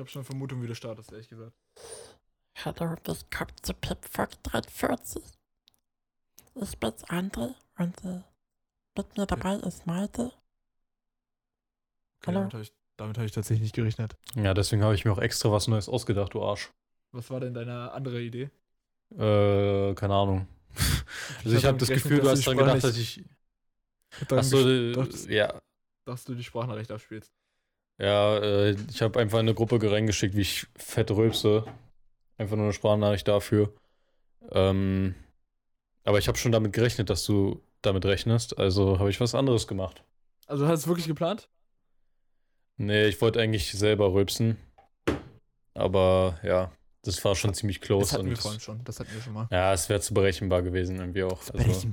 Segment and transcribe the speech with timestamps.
[0.00, 1.52] habe schon Vermutung, wie du startest, ehrlich gesagt.
[2.64, 5.22] Hallo, willkommen zu Pipfuck 43.
[6.54, 8.22] Ich bin's André und äh,
[8.96, 10.32] mit mir dabei ist Malte.
[12.22, 12.40] Okay, Hallo.
[12.40, 14.16] damit habe ich, hab ich tatsächlich nicht gerechnet.
[14.34, 16.70] Ja, deswegen habe ich mir auch extra was Neues ausgedacht, du Arsch.
[17.12, 18.50] Was war denn deine andere Idee?
[19.12, 20.48] Äh, keine Ahnung.
[21.44, 22.98] Also ich hab habe das Gefühl, du dass hast du dran die gedacht, Sprache dass
[22.98, 23.24] ich.
[24.30, 25.60] Achso, äh, ja.
[26.04, 27.32] dass du die Sprachnachricht abspielst.
[28.00, 31.64] Ja, äh, ich habe einfach in eine Gruppe reingeschickt, wie ich fett rülpse.
[32.38, 33.74] Einfach nur eine Sprachnachricht dafür.
[34.52, 35.14] Ähm,
[36.04, 39.66] aber ich habe schon damit gerechnet, dass du damit rechnest, also habe ich was anderes
[39.66, 40.02] gemacht.
[40.46, 41.48] Also hast du es wirklich geplant?
[42.78, 44.56] Nee, ich wollte eigentlich selber rülpsen.
[45.74, 48.06] Aber ja, das war schon ziemlich close.
[48.06, 48.82] Das hatten wir vorhin schon.
[48.84, 49.48] Das hatten wir schon mal.
[49.50, 51.42] ja, es wäre zu berechenbar gewesen, irgendwie auch.
[51.52, 51.88] Also,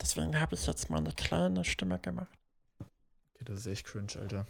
[0.00, 2.32] Deswegen habe ich jetzt mal eine kleine Stimme gemacht.
[3.34, 4.46] Okay, das ist echt cringe, Alter.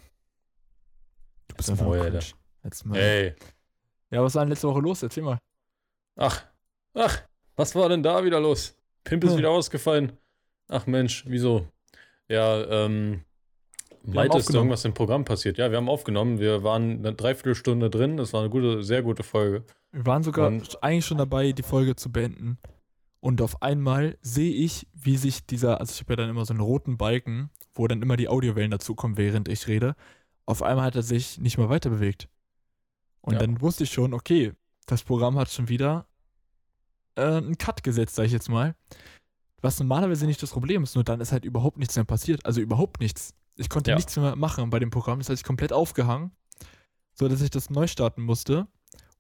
[1.48, 2.20] Du bist nur cringe.
[2.64, 2.96] Jetzt mal.
[2.98, 3.34] ey.
[4.10, 5.02] Ja, was war denn letzte Woche los?
[5.02, 5.38] Erzähl mal.
[6.16, 6.44] Ach,
[6.94, 7.22] ach,
[7.56, 8.76] was war denn da wieder los?
[9.04, 9.38] Pimp ist Hm.
[9.38, 10.12] wieder ausgefallen.
[10.68, 11.66] Ach Mensch, wieso?
[12.28, 13.24] Ja, ähm,
[14.04, 15.58] Malte ist irgendwas im Programm passiert.
[15.58, 16.38] Ja, wir haben aufgenommen.
[16.40, 18.16] Wir waren eine Dreiviertelstunde drin.
[18.16, 19.64] Das war eine gute, sehr gute Folge.
[19.92, 22.58] Wir waren sogar Und- eigentlich schon dabei, die Folge zu beenden.
[23.20, 26.52] Und auf einmal sehe ich, wie sich dieser, also ich habe ja dann immer so
[26.52, 29.94] einen roten Balken, wo dann immer die Audiowellen dazukommen, während ich rede.
[30.46, 32.28] Auf einmal hat er sich nicht mehr weiter bewegt.
[33.20, 33.40] Und Ja.
[33.40, 34.52] dann wusste ich schon, okay,
[34.86, 36.06] das Programm hat schon wieder
[37.14, 38.74] äh, einen Cut gesetzt, sag ich jetzt mal.
[39.60, 42.44] Was normalerweise nicht das Problem ist, nur dann ist halt überhaupt nichts mehr passiert.
[42.46, 43.34] Also überhaupt nichts.
[43.56, 43.96] Ich konnte Ja.
[43.96, 45.18] nichts mehr machen bei dem Programm.
[45.20, 46.32] Das heißt, ich komplett aufgehangen,
[47.14, 48.66] so dass ich das neu starten musste.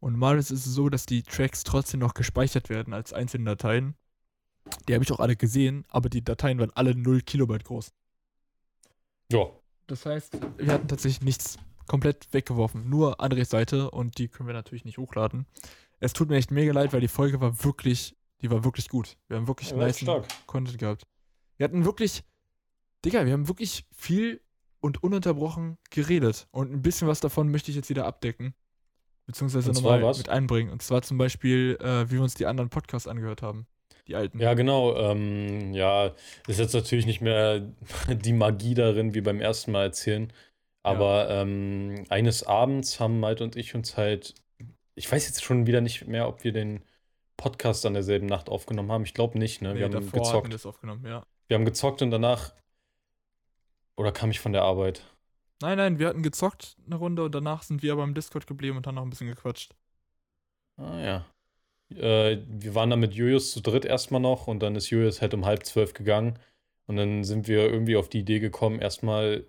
[0.00, 3.94] Und mal ist es so, dass die Tracks trotzdem noch gespeichert werden als einzelne Dateien.
[4.88, 7.92] Die habe ich auch alle gesehen, aber die Dateien waren alle 0 Kilobyte groß.
[9.30, 9.46] Ja,
[9.86, 12.88] Das heißt, wir hatten tatsächlich nichts komplett weggeworfen.
[12.88, 15.46] Nur Andres Seite und die können wir natürlich nicht hochladen.
[16.00, 19.16] Es tut mir echt mega leid, weil die Folge war wirklich, die war wirklich gut.
[19.28, 20.04] Wir haben wirklich Ja, nice.
[20.46, 21.06] Content gehabt.
[21.56, 22.24] Wir hatten wirklich,
[23.04, 24.40] Digga, wir haben wirklich viel
[24.80, 26.48] und ununterbrochen geredet.
[26.50, 28.54] Und ein bisschen was davon möchte ich jetzt wieder abdecken.
[29.26, 30.18] Beziehungsweise nochmal was?
[30.18, 30.70] mit einbringen.
[30.70, 33.66] Und zwar zum Beispiel, äh, wie wir uns die anderen Podcasts angehört haben.
[34.08, 34.40] Die alten.
[34.40, 34.96] ja, genau.
[34.96, 36.12] Ähm, ja,
[36.48, 37.60] ist jetzt natürlich nicht mehr
[38.08, 40.32] die Magie darin, wie beim ersten Mal erzählen.
[40.82, 44.34] Aber ähm, eines Abends haben Malte und ich uns halt,
[44.96, 46.82] ich weiß jetzt schon wieder nicht mehr, ob wir den
[47.36, 49.04] Podcast an derselben Nacht aufgenommen haben.
[49.04, 49.74] Ich glaube nicht, ne?
[49.74, 50.66] Nee, wir haben wir gezockt.
[50.66, 51.24] aufgenommen, ja.
[51.46, 52.52] Wir haben gezockt und danach.
[53.96, 55.04] Oder kam ich von der Arbeit?
[55.60, 58.76] Nein, nein, wir hatten gezockt eine Runde und danach sind wir aber im Discord geblieben
[58.76, 59.74] und haben noch ein bisschen gequatscht.
[60.76, 61.26] Ah ja.
[61.98, 65.34] Äh, wir waren dann mit Julius zu dritt erstmal noch und dann ist Julius halt
[65.34, 66.38] um halb zwölf gegangen.
[66.86, 69.46] Und dann sind wir irgendwie auf die Idee gekommen, erstmal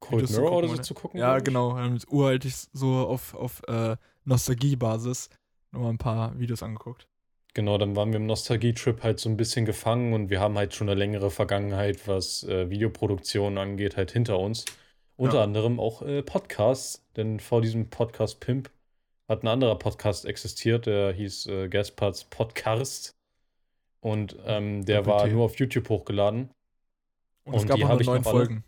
[0.00, 0.82] Cold Mirror gucken, oder so oder?
[0.82, 1.20] zu gucken.
[1.20, 1.44] Ja, glaub ich.
[1.44, 1.78] genau.
[1.78, 5.30] Ähm, uraltig so auf, auf äh, Nostalgie-Basis
[5.72, 7.06] nochmal ein paar Videos angeguckt.
[7.54, 10.74] Genau, dann waren wir im Nostalgie-Trip halt so ein bisschen gefangen und wir haben halt
[10.74, 14.66] schon eine längere Vergangenheit, was äh, Videoproduktion angeht, halt hinter uns.
[15.16, 15.44] Unter Ja.
[15.44, 18.70] anderem auch äh, Podcasts, denn vor diesem Podcast Pimp
[19.28, 23.16] hat ein anderer Podcast existiert, der hieß äh, Gasparts Podcast.
[24.00, 26.50] Und ähm, der war nur auf YouTube hochgeladen.
[27.44, 28.24] Und, es Und gab die nur neun.
[28.24, 28.64] Folgen.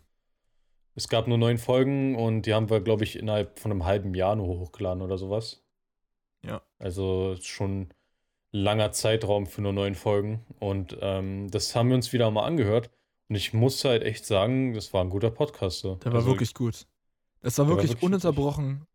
[0.95, 4.13] Es gab nur neun Folgen und die haben wir, glaube ich, innerhalb von einem halben
[4.15, 5.63] Jahr nur hochgeladen oder sowas.
[6.43, 6.61] Ja.
[6.77, 7.93] Also schon
[8.51, 10.45] langer Zeitraum für nur neun Folgen.
[10.59, 12.89] Und ähm, das haben wir uns wieder mal angehört.
[13.29, 15.79] Und ich muss halt echt sagen, das war ein guter Podcast.
[15.79, 15.95] So.
[15.95, 16.85] Der war Also, wirklich gut.
[17.41, 18.85] Es war Der war wirklich wirklich ununterbrochen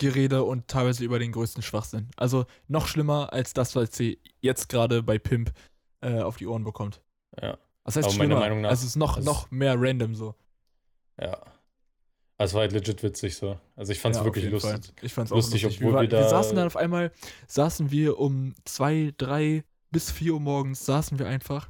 [0.00, 2.08] Gerede und teilweise über den größten Schwachsinn.
[2.16, 5.52] Also noch schlimmer als das, was sie jetzt gerade bei Pimp
[6.00, 7.00] äh, auf die Ohren bekommt.
[7.40, 8.40] Ja, Was heißt Aber meiner schlimmer?
[8.40, 10.34] Meinung nach- also es ist noch, noch mehr random so.
[11.20, 11.38] ja.
[12.38, 13.60] Also es war halt legit witzig so.
[13.76, 14.70] Also ich fand es Ja, wirklich lustig.
[14.70, 14.80] Fall.
[15.02, 15.86] Ich fand's lustig, auch lustig.
[15.86, 17.12] obwohl wir, wir war, wir da- saßen dann auf einmal,
[17.46, 21.68] saßen wir um zwei, drei bis vier Uhr morgens, saßen wir einfach,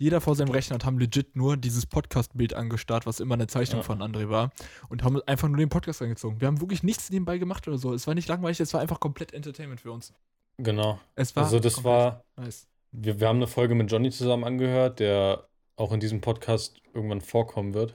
[0.00, 3.80] jeder vor seinem Rechner und haben legit nur dieses Podcast-Bild angestarrt, was immer eine Zeichnung
[3.80, 3.84] Ja.
[3.84, 4.50] von André war
[4.88, 6.40] und haben einfach nur den Podcast reingezogen.
[6.40, 7.92] Wir haben wirklich nichts nebenbei gemacht oder so.
[7.94, 10.12] Es war nicht langweilig, es war einfach komplett Entertainment für uns.
[10.58, 10.98] Genau.
[11.14, 12.66] Es war Also das war, nice.
[12.92, 17.20] wir, wir haben eine Folge mit Johnny zusammen angehört, der auch in diesem Podcast irgendwann
[17.20, 17.94] vorkommen wird.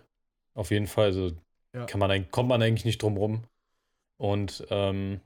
[0.53, 1.05] Auf jeden Fall.
[1.05, 1.31] Also
[1.73, 1.85] Ja.
[1.85, 3.43] kann man, kommt man eigentlich nicht drum rum.
[4.17, 5.19] Und ähm,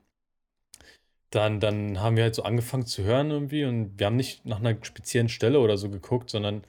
[1.30, 4.58] dann, dann haben wir halt so angefangen zu hören irgendwie und wir haben nicht nach
[4.58, 6.64] einer speziellen Stelle oder so geguckt, sondern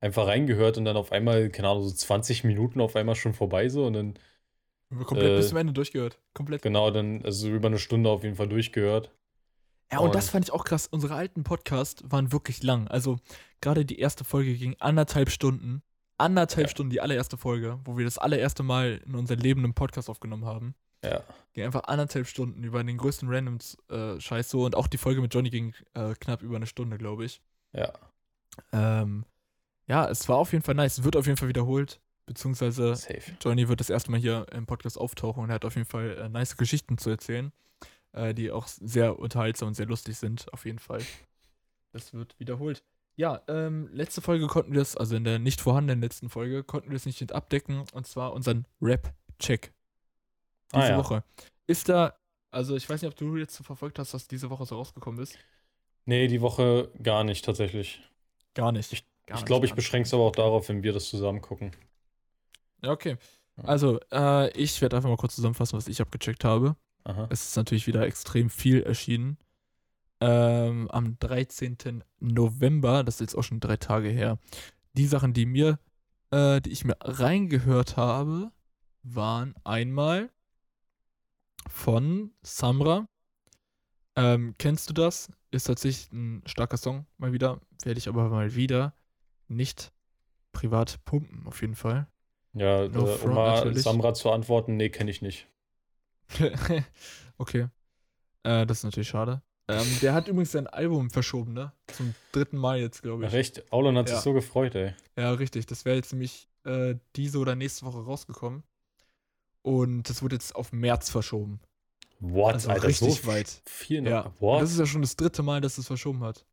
[0.00, 3.68] einfach reingehört und dann auf einmal, keine Ahnung, so 20 Minuten auf einmal schon vorbei
[3.68, 4.14] so und dann,
[4.90, 6.18] Wir haben komplett Äh, bis zum Ende durchgehört.
[6.34, 6.62] Komplett.
[6.62, 9.10] genau, dann, also über eine Stunde auf jeden Fall durchgehört.
[9.92, 10.86] Ja, und das Und- fand ich auch krass.
[10.86, 12.86] Unsere alten Podcasts waren wirklich lang.
[12.88, 13.18] Also
[13.60, 15.82] gerade die erste Folge ging anderthalb Stunden.
[16.18, 16.70] Anderthalb Ja.
[16.70, 20.44] Stunden, die allererste Folge, wo wir das allererste Mal in unserem Leben einen Podcast aufgenommen
[20.44, 20.74] haben.
[21.04, 21.24] Ja.
[21.52, 25.50] Ging einfach anderthalb Stunden über den größten Random-Scheiß so und auch die Folge mit Johnny
[25.50, 27.40] ging äh, knapp über eine Stunde, glaube ich.
[27.72, 27.92] Ja.
[28.72, 29.24] Ähm,
[29.86, 30.98] ja, es war auf jeden Fall nice.
[30.98, 32.00] Es wird auf jeden Fall wiederholt.
[32.26, 33.36] Beziehungsweise Safe.
[33.40, 36.16] Johnny wird das erste Mal hier im Podcast auftauchen und er hat auf jeden Fall
[36.16, 37.52] äh, nice Geschichten zu erzählen,
[38.12, 41.02] äh, die auch sehr unterhaltsam und sehr lustig sind, auf jeden Fall.
[41.92, 42.82] Das wird wiederholt.
[43.16, 46.88] Ja, ähm, letzte Folge konnten wir es, also in der nicht vorhandenen letzten Folge, konnten
[46.88, 49.73] wir es nicht abdecken und zwar unseren Rap-Check
[50.74, 50.98] Ah, diese ja.
[50.98, 51.24] Woche.
[51.66, 52.14] Ist da,
[52.50, 55.20] also ich weiß nicht, ob du jetzt so verfolgt hast, was diese Woche so rausgekommen
[55.22, 55.38] ist.
[56.06, 58.02] Nee, die Woche gar nicht tatsächlich.
[58.54, 58.92] Gar nicht.
[58.92, 59.76] Ich- ich glaube, ich gar nicht.
[59.76, 61.72] beschränke es aber auch darauf, wenn wir das zusammen gucken.
[62.82, 63.16] Ja, okay.
[63.62, 66.76] Also, äh, ich werde einfach mal kurz zusammenfassen, was ich abgecheckt habe.
[67.04, 67.26] Aha.
[67.30, 69.38] Es ist natürlich wieder extrem viel erschienen.
[70.20, 72.04] Ähm, am 13.
[72.20, 74.38] November, das ist jetzt auch schon drei Tage her.
[74.94, 75.78] Die Sachen, die mir,
[76.30, 78.52] äh, die ich mir reingehört habe,
[79.02, 80.30] waren einmal
[81.68, 83.06] von Samra.
[84.16, 85.30] Ähm, kennst du das?
[85.50, 87.60] Ist tatsächlich ein starker Song, mal wieder.
[87.84, 88.94] Werde ich aber mal wieder
[89.48, 89.92] nicht
[90.52, 92.06] privat pumpen, auf jeden Fall.
[92.54, 93.74] Ja, No äh, um mal.
[93.76, 95.48] Samra zu antworten, nee, kenne ich nicht.
[97.38, 97.68] okay.
[98.42, 99.42] Äh, das ist natürlich schade.
[99.68, 101.72] Ähm, der hat übrigens sein Album verschoben, ne?
[101.88, 103.32] Zum dritten Mal jetzt, glaube ich.
[103.32, 104.16] Recht, Aulon hat Ja.
[104.16, 104.94] sich so gefreut, ey.
[105.16, 105.66] Ja, richtig.
[105.66, 108.62] Das wäre jetzt nämlich äh, diese oder nächste Woche rausgekommen.
[109.64, 111.58] Und das wurde jetzt auf März verschoben.
[112.20, 113.62] What, Also Alter, richtig so weit.
[113.64, 114.06] viel.
[114.06, 114.30] Ja.
[114.40, 116.44] Das ist ja schon das dritte Mal, dass es verschoben hat.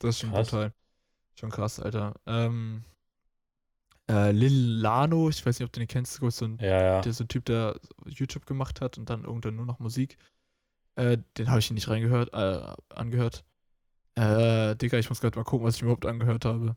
[0.00, 0.50] Das ist schon Krass.
[0.50, 0.72] brutal.
[1.38, 2.14] Schon krass, Alter.
[2.26, 2.84] Ähm,
[4.10, 7.00] äh, Lil Lano, ich weiß nicht, ob du den kennst, so ein ja, ja.
[7.02, 10.16] der so ein Typ, der YouTube gemacht hat und dann irgendwann nur noch Musik.
[10.96, 13.44] Äh, den habe ich nicht reingehört, äh, angehört.
[14.16, 16.76] Äh, Digga, ich muss gerade mal gucken, was ich überhaupt angehört habe.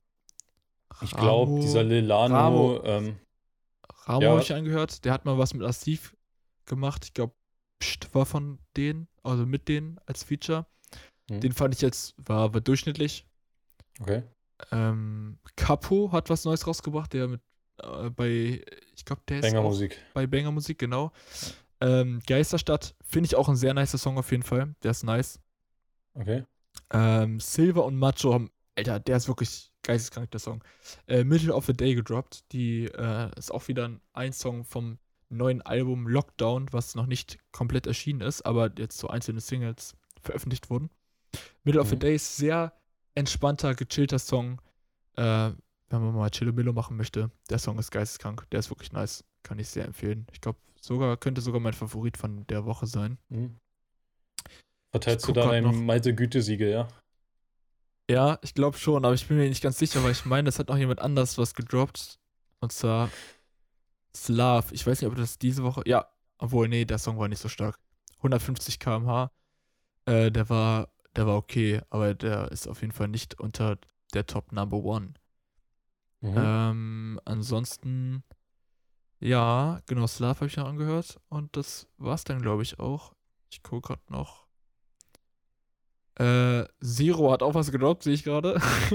[1.02, 2.84] Ich glaube, dieser Lilano, Ramo.
[2.84, 3.20] ähm,
[4.06, 4.30] Ramo Ja.
[4.32, 5.04] habe ich angehört.
[5.06, 6.16] Der hat mal was mit Asif
[6.66, 7.06] gemacht.
[7.06, 7.34] Ich glaube,
[7.80, 10.66] Psst war von denen, also mit denen als Feature.
[11.30, 11.40] Hm.
[11.40, 13.26] Den fand ich jetzt, war, war durchschnittlich.
[14.02, 14.24] okay.
[14.72, 17.42] Ähm, Capo hat was Neues rausgebracht, der mit
[17.82, 18.62] äh, bei,
[18.94, 19.98] ich glaube, der ist Banger Musik.
[20.14, 21.14] bei Banger Musik, genau.
[21.80, 24.76] Ähm, Geisterstadt finde ich auch ein sehr nicer Song auf jeden Fall.
[24.84, 25.40] Der ist nice.
[26.14, 26.44] Okay.
[26.92, 30.64] Ähm, Silver und Macho haben, Alter, der ist wirklich geisteskrank, der Song.
[31.08, 32.52] Äh, Middle of the Day gedroppt.
[32.52, 34.98] Die äh, ist auch wieder ein, Song vom
[35.30, 40.70] neuen Album Lockdown, was noch nicht komplett erschienen ist, aber jetzt so einzelne Singles veröffentlicht
[40.70, 40.90] wurden.
[41.64, 42.00] Middle of the Mhm.
[42.00, 42.74] Day ist sehr
[43.16, 44.62] entspannter, gechillter Song.
[45.16, 45.52] Äh,
[45.92, 48.48] wenn man mal Chillomillo machen möchte, der Song ist geisteskrank.
[48.52, 49.24] Der ist wirklich nice.
[49.44, 50.28] Kann ich sehr empfehlen.
[50.34, 53.18] Ich glaube, sogar könnte sogar mein Favorit von der Woche sein.
[53.30, 53.56] Hm.
[54.92, 55.72] Verteilst du da grad noch.
[55.74, 56.88] ein Malte-Gütesiegel, ja?
[58.10, 60.58] Ja, ich glaube schon, aber ich bin mir nicht ganz sicher, weil ich meine, es
[60.58, 62.20] hat noch jemand anders was gedroppt.
[62.60, 63.12] Und zwar
[64.16, 64.72] Slav.
[64.72, 65.84] Ich weiß nicht, ob das diese Woche.
[65.86, 66.10] Ja,
[66.40, 67.78] obwohl, nee, der Song war nicht so stark.
[68.18, 69.32] 150 km/h.
[70.06, 73.78] Äh, der war, der war okay, aber der ist auf jeden Fall nicht unter
[74.16, 75.14] der Top Number One.
[76.22, 76.34] Mhm.
[76.36, 78.24] Ähm, ansonsten,
[79.20, 83.14] ja, genau, Slav habe ich noch angehört und das war's dann, glaube ich, auch.
[83.52, 84.49] Ich gucke gerade noch.
[86.20, 88.56] Äh, Zero hat auch was gedroppt, sehe ich gerade.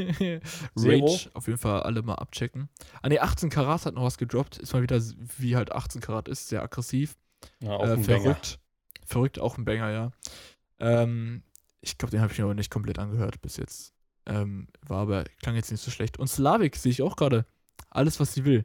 [0.77, 2.69] Rage, auf jeden Fall alle mal abchecken.
[3.03, 4.59] Ah ne, 18 Karat hat noch was gedroppt.
[4.59, 5.01] Ist mal wieder,
[5.39, 7.17] wie halt 18 Karat ist, sehr aggressiv.
[7.61, 8.21] ja, auch Äh, ein Banger.
[8.21, 8.59] verrückt.
[9.07, 10.11] Verrückt, auch ein Banger, ja.
[10.81, 11.43] Ähm,
[11.81, 13.95] ich glaube, den habe ich mir aber nicht komplett angehört bis jetzt.
[14.27, 16.19] Ähm, war aber, klang jetzt nicht so schlecht.
[16.19, 17.47] Und Slavik sehe ich auch gerade.
[17.91, 18.65] Alles, was sie will.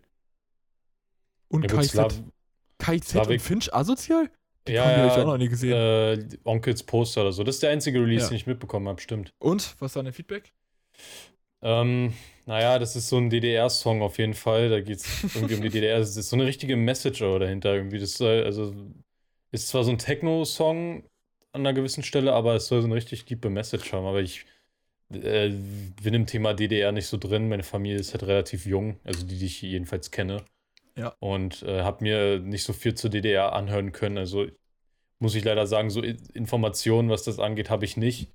[1.50, 2.24] Und Ja, KZ.
[2.78, 4.30] KZ und Finch asozial?
[4.70, 5.74] Die Ja, hab ich ja, auch noch nie gesehen.
[5.74, 7.44] Äh, Onkels Poster oder so.
[7.44, 8.30] Das ist der einzige Release, Ja.
[8.30, 9.34] den ich mitbekommen habe, stimmt.
[9.40, 10.54] Und, was war dein Feedback?
[11.62, 12.14] Ähm,
[12.46, 14.70] naja, das ist so ein DDR-Song auf jeden Fall.
[14.70, 15.98] Da geht es irgendwie um die DDR.
[16.00, 18.00] Es ist so eine richtige Message dahinter irgendwie.
[18.00, 18.74] Das soll, also,
[19.52, 21.04] ist zwar so ein Techno-Song
[21.52, 24.06] an einer gewissen Stelle, aber es soll so eine richtig tiefe Message haben.
[24.06, 24.46] Aber ich
[25.12, 25.50] äh,
[26.04, 27.50] bin im Thema DDR nicht so drin.
[27.50, 30.46] Meine Familie ist halt relativ jung, also die, die ich jedenfalls kenne.
[30.96, 31.16] Ja.
[31.20, 34.18] Und äh, habe mir nicht so viel zur DDR anhören können.
[34.18, 34.48] Also
[35.20, 38.32] muss ich leider sagen, so Informationen, was das angeht, habe ich nicht.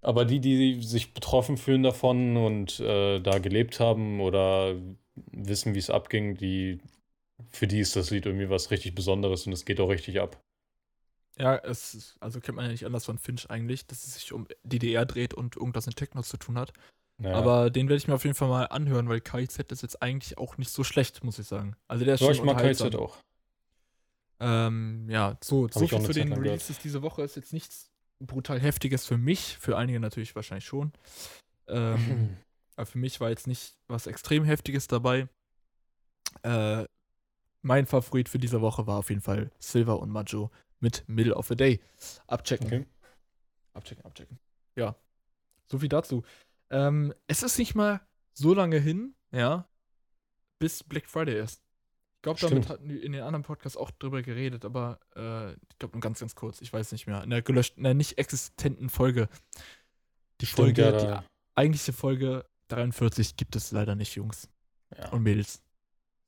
[0.00, 4.74] Aber die, die sich betroffen fühlen davon und äh, da gelebt haben oder
[5.30, 6.80] wissen, wie es abging, die,
[7.50, 10.42] für die ist das Lied irgendwie was richtig Besonderes und es geht auch richtig ab.
[11.38, 14.32] Ja, es ist, also kennt man ja nicht anders von Finch eigentlich, dass es sich
[14.32, 16.72] um DDR dreht und irgendwas mit Techno zu tun hat.
[17.22, 17.34] Ja.
[17.34, 20.36] Aber den werde ich mir auf jeden Fall mal anhören, weil KIZ ist jetzt eigentlich
[20.38, 21.76] auch nicht so schlecht, muss ich sagen.
[21.88, 22.58] Also der ist ja, schon ich mag.
[22.58, 23.16] KZ auch.
[24.42, 26.32] Ähm, ja, so, so viel zu den.
[26.32, 30.92] Releases diese Woche ist jetzt nichts brutal Heftiges für mich, für einige natürlich wahrscheinlich schon.
[31.68, 32.36] Ähm,
[32.76, 35.28] aber für mich war jetzt nicht was extrem Heftiges dabei.
[36.42, 36.84] Äh,
[37.62, 41.46] mein Favorit für diese Woche war auf jeden Fall Silver und Majo mit Middle of
[41.46, 41.80] the Day.
[42.26, 42.66] Abchecken.
[42.66, 42.86] Okay.
[43.74, 44.38] Abchecken, abchecken.
[44.74, 44.96] Ja.
[45.66, 46.24] So viel dazu.
[46.70, 48.00] Ähm, es ist nicht mal
[48.32, 49.68] so lange hin, ja,
[50.58, 51.62] bis Black Friday ist.
[52.22, 55.78] Ich glaube, damit hatten wir in den anderen Podcasts auch drüber geredet, aber äh, ich
[55.80, 56.60] glaube nur ganz, ganz kurz.
[56.60, 57.20] Ich weiß nicht mehr.
[57.24, 59.28] In der gelöschten, in der nicht existenten Folge.
[60.40, 61.26] Die Stimmt, Folge, ja, die
[61.56, 64.48] eigentliche Folge 43 gibt es leider nicht, Jungs
[64.96, 65.64] ja, und Mädels.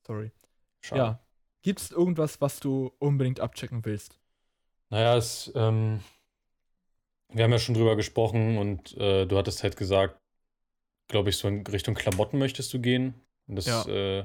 [0.05, 0.33] Sorry.
[0.81, 1.01] schade.
[1.01, 1.21] Ja.
[1.63, 4.19] Gibt es irgendwas, was du unbedingt abchecken willst?
[4.91, 6.01] Naja, es, ähm,
[7.29, 10.21] wir haben ja schon drüber gesprochen und äh, du hattest halt gesagt,
[11.07, 13.15] glaube ich, so in Richtung Klamotten möchtest du gehen.
[13.47, 13.87] Und das Ja.
[13.87, 14.25] äh,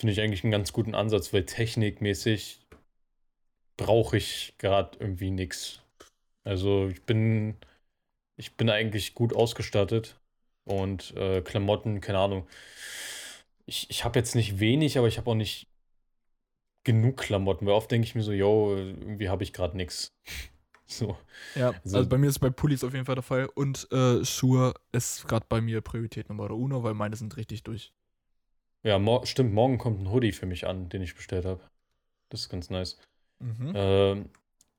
[0.00, 2.60] finde ich eigentlich einen ganz guten Ansatz, weil technikmäßig
[3.76, 5.80] brauche ich gerade irgendwie nichts.
[6.44, 7.56] Also ich bin,
[8.36, 10.20] ich bin eigentlich gut ausgestattet
[10.64, 12.46] und äh, Klamotten, keine Ahnung.
[13.66, 15.68] Ich, ich habe jetzt nicht wenig, aber ich habe auch nicht
[16.84, 20.12] genug Klamotten, weil oft denke ich mir so, yo, irgendwie habe ich gerade nichts.
[20.84, 21.16] So.
[21.54, 23.46] Ja, Also- also, bei mir ist bei Pullis auf jeden Fall der Fall.
[23.54, 27.94] Und äh, Schuhe ist gerade bei mir Priorität Nummer uno, weil meine sind richtig durch.
[28.82, 31.60] Ja, mor stimmt, morgen kommt ein Hoodie für mich an, den ich bestellt habe.
[32.28, 32.98] Das ist ganz nice.
[33.38, 33.72] Mhm.
[33.74, 34.30] Ähm,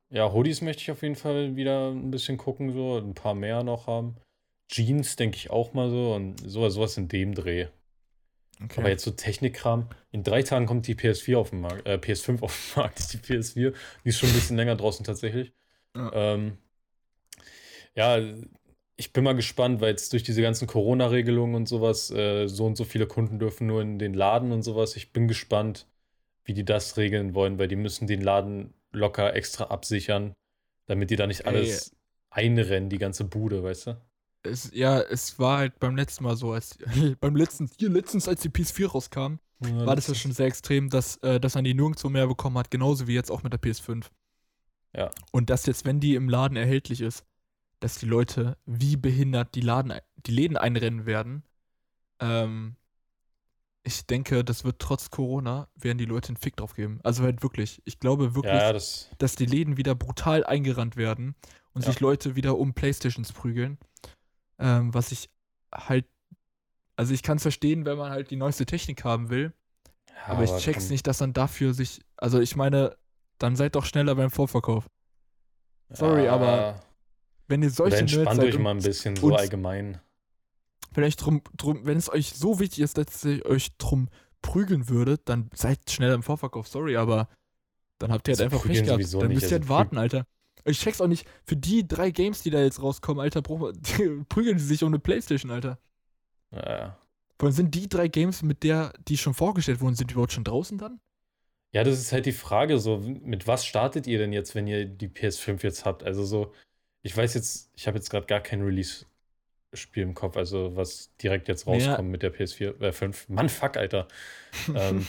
[0.09, 3.63] ja, Hoodies möchte ich auf jeden Fall wieder ein bisschen gucken, so ein paar mehr
[3.63, 4.15] noch haben.
[4.67, 7.67] Jeans denke ich auch mal so und sowas, sowas in dem Dreh.
[8.63, 8.79] Okay.
[8.79, 9.89] Aber jetzt so Technikkram.
[10.11, 13.17] In drei Tagen kommt die PS4 auf den Markt, äh, PS5 auf den Markt, die
[13.17, 13.73] PS4.
[14.03, 15.51] Die ist schon ein bisschen länger draußen tatsächlich.
[15.95, 16.11] Ja.
[16.13, 16.57] Ähm,
[17.95, 18.19] ja,
[18.95, 22.75] ich bin mal gespannt, weil jetzt durch diese ganzen Corona-Regelungen und sowas, äh, so und
[22.75, 24.95] so viele Kunden dürfen nur in den Laden und sowas.
[24.95, 25.87] Ich bin gespannt,
[26.45, 30.33] wie die das regeln wollen, weil die müssen den Laden locker extra absichern,
[30.85, 31.47] damit die da nicht Ey.
[31.47, 31.95] alles
[32.29, 33.97] einrennen, die ganze Bude, weißt du?
[34.43, 36.77] es, ja, es war halt beim letzten Mal so, als
[37.19, 41.17] beim letzten, hier letztens, als die PS4 rauskam, war das ja schon sehr extrem, dass,
[41.17, 44.05] äh, dass man die nirgendwo mehr bekommen hat, genauso wie jetzt auch mit der PS5.
[44.93, 45.09] Ja.
[45.31, 47.23] Und dass jetzt, wenn die im Laden erhältlich ist,
[47.83, 51.43] dass die Leute wie behindert die, Laden, die Läden einrennen werden.
[52.21, 52.77] Ähm,
[53.83, 57.01] ich denke, das wird trotz Corona, werden die Leute einen Fick drauf geben.
[57.03, 57.81] Also halt wirklich.
[57.83, 61.35] Ich glaube wirklich, Ja, das, dass die Läden wieder brutal eingerannt werden
[61.73, 61.91] und Ja.
[61.91, 63.77] sich Leute wieder um Playstations prügeln.
[64.59, 65.29] Ähm, was ich
[65.73, 66.05] halt.
[66.95, 69.51] Also ich kann es verstehen, wenn man halt die neueste Technik haben will,
[70.07, 71.99] ja, aber ich check's nicht, dass dann dafür sich.
[72.15, 72.95] Also ich meine,
[73.39, 74.89] dann seid doch schneller beim Vorverkauf.
[75.89, 76.81] Sorry, aber
[77.53, 79.99] Wenn ihr Oder solche Nerds entspannt seid euch mal ein bisschen, so allgemein.
[80.95, 84.09] wenn, euch drum, drum, wenn es euch so wichtig ist, dass ihr euch drum
[84.41, 86.67] prügeln würdet, dann seid schneller im Vorverkauf.
[86.67, 87.29] Sorry, aber
[87.99, 89.13] dann habt ihr halt einfach Pech gehabt.
[89.13, 90.25] Dann nicht, müsst ihr also halt warten, Alter.
[90.65, 91.27] Ich check's auch nicht.
[91.43, 95.51] Für die drei Games, die da jetzt rauskommen, Alter, prügeln die sich um eine Playstation,
[95.51, 95.77] Alter.
[96.51, 96.97] Ja.
[97.37, 100.33] Vor allem sind die drei Games, mit der, die schon vorgestellt wurden, sind die überhaupt
[100.33, 100.99] schon draußen dann?
[101.71, 104.87] Ja, das ist halt die Frage, so, mit was startet ihr denn jetzt, wenn ihr
[104.87, 106.03] die PS5 jetzt habt?
[106.03, 106.51] Also so,
[107.03, 111.47] ich weiß jetzt, ich habe jetzt gerade gar kein Release-Spiel im Kopf, also was direkt
[111.49, 113.29] jetzt rauskommt mit der PS4, äh, 5.
[113.29, 114.07] Mann, fuck, Alter.
[114.75, 115.03] Ähm,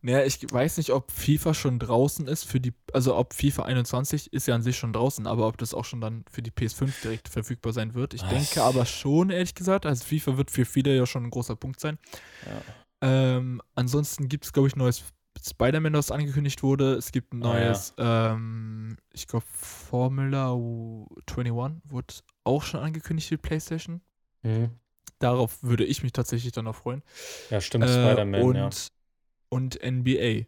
[0.00, 4.32] naja, ich weiß nicht, ob FIFA schon draußen ist für die, also ob FIFA 21
[4.32, 7.02] ist ja an sich schon draußen, aber ob das auch schon dann für die PS5
[7.02, 8.14] direkt verfügbar sein wird.
[8.14, 8.30] Ich Was?
[8.30, 9.84] denke aber schon, ehrlich gesagt.
[9.84, 11.98] Also FIFA wird für viele ja schon ein großer Punkt sein.
[12.46, 12.62] ja.
[13.02, 15.02] Ähm, ansonsten gibt es, glaube ich, neues
[15.40, 16.94] Spider-Man, das angekündigt wurde.
[16.94, 17.64] Es gibt ein Ah, ja.
[17.68, 21.52] neues, ähm, ich glaube, Formula 21
[21.90, 24.00] wurde auch schon angekündigt für PlayStation.
[24.42, 24.70] Mhm.
[25.18, 27.02] Darauf würde ich mich tatsächlich dann auch freuen.
[27.50, 28.70] Ja, stimmt, Äh, Spider-Man, und, ja.
[29.48, 30.46] und NBA.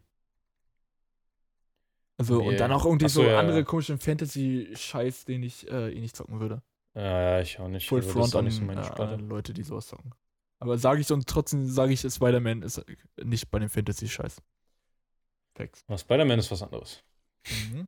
[2.16, 2.56] Also, und NBA.
[2.58, 3.64] dann auch irgendwie Ach so, ja, andere ja.
[3.64, 6.62] komischen Fantasy-Scheiß, den ich eh nicht zocken würde.
[6.94, 7.02] Ja,
[7.36, 7.88] ja, ich auch nicht.
[7.88, 10.12] Full Also, Front an, nicht so meine äh, Leute, die sowas zocken.
[10.60, 12.84] Aber sage ich und trotzdem sage ich, Spider-Man ist äh,
[13.24, 14.40] nicht bei dem Fantasy-Scheiß.
[15.56, 15.84] Facts.
[15.86, 17.02] Aber Spider-Man ist was anderes.
[17.50, 17.84] Mhm.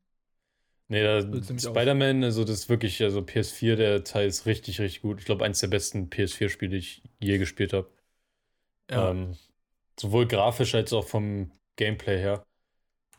[0.89, 1.21] Nee,
[1.59, 5.19] Spider-Man, also das ist wirklich, also PS4, der Teil ist richtig, richtig gut.
[5.19, 7.91] Ich glaube, eins der besten PS4-Spiele, die ich je gespielt habe.
[8.91, 9.11] Ja.
[9.11, 9.37] Ähm,
[10.01, 12.45] sowohl grafisch als auch vom Gameplay her.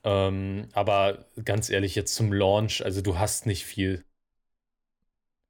[0.05, 4.05] Ähm, aber ganz ehrlich, jetzt zum Launch, also du hast nicht viel.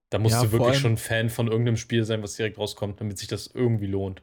[0.09, 3.17] Da musst Ja, du wirklich schon Fan von irgendeinem Spiel sein, was direkt rauskommt, damit
[3.17, 4.21] sich das irgendwie lohnt.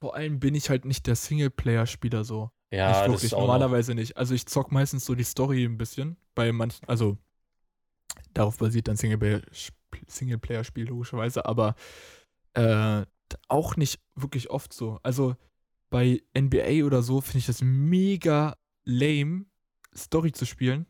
[0.00, 2.50] Vor allem bin ich halt nicht der Singleplayer-Spieler so.
[2.70, 4.16] Ja, nicht das wirklich, ist auch noch, normalerweise nicht.
[4.16, 6.16] Also ich zock meistens so die Story ein bisschen.
[6.34, 7.16] Bei manchen, also
[8.34, 9.42] darauf basiert ein Singleplayer-
[10.06, 11.74] Singleplayer-Spiel logischerweise, aber
[12.54, 13.04] äh,
[13.48, 14.98] auch nicht wirklich oft so.
[15.02, 15.36] Also
[15.90, 19.46] bei NBA oder so finde ich das mega lame,
[19.94, 20.86] Story zu spielen.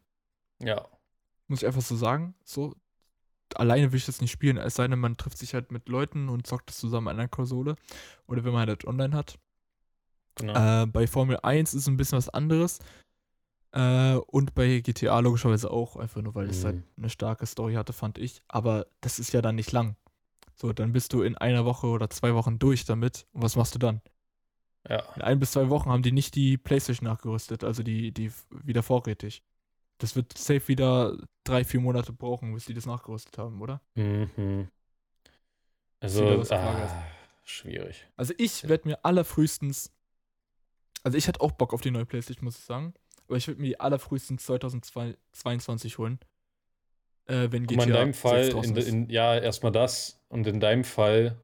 [0.60, 0.86] ja.
[1.48, 2.34] Muss ich einfach so sagen.
[2.42, 2.74] So,
[3.54, 6.28] alleine will ich das nicht spielen, es sei denn, man trifft sich halt mit Leuten
[6.28, 7.76] und zockt das zusammen an einer Konsole.
[8.26, 9.38] Oder wenn man halt online hat.
[10.36, 10.82] Genau.
[10.82, 12.78] Äh, bei Formel 1 ist ein bisschen was anderes.
[13.72, 16.66] Äh, und bei GTA logischerweise auch, einfach nur weil es Mhm.
[16.66, 18.42] halt eine starke Story hatte, fand ich.
[18.48, 19.96] Aber das ist ja dann nicht lang.
[20.54, 23.26] So, dann bist du in einer Woche oder zwei Wochen durch damit.
[23.32, 24.00] Und was machst du dann?
[24.88, 25.02] ja.
[25.16, 28.30] In ein bis zwei Wochen haben die nicht die Playstation nachgerüstet, also die, die
[28.62, 29.42] wieder vorrätig.
[29.98, 33.80] Das wird safe wieder drei, vier Monate brauchen, bis die das nachgerüstet haben, oder?
[33.94, 34.68] Mhm.
[36.00, 37.04] Also, ah,
[37.44, 38.06] schwierig.
[38.16, 39.90] Also ich werde mir allerfrühestens,
[41.06, 42.92] also ich hätte auch Bock auf die neue Playstation, muss ich sagen,
[43.28, 46.18] aber ich würde mir die allerfrühestens 2022 holen,
[47.26, 50.20] äh, wenn GTA in deinem 6 Fall, in, in, ja, erstmal das.
[50.28, 51.40] Und in deinem Fall,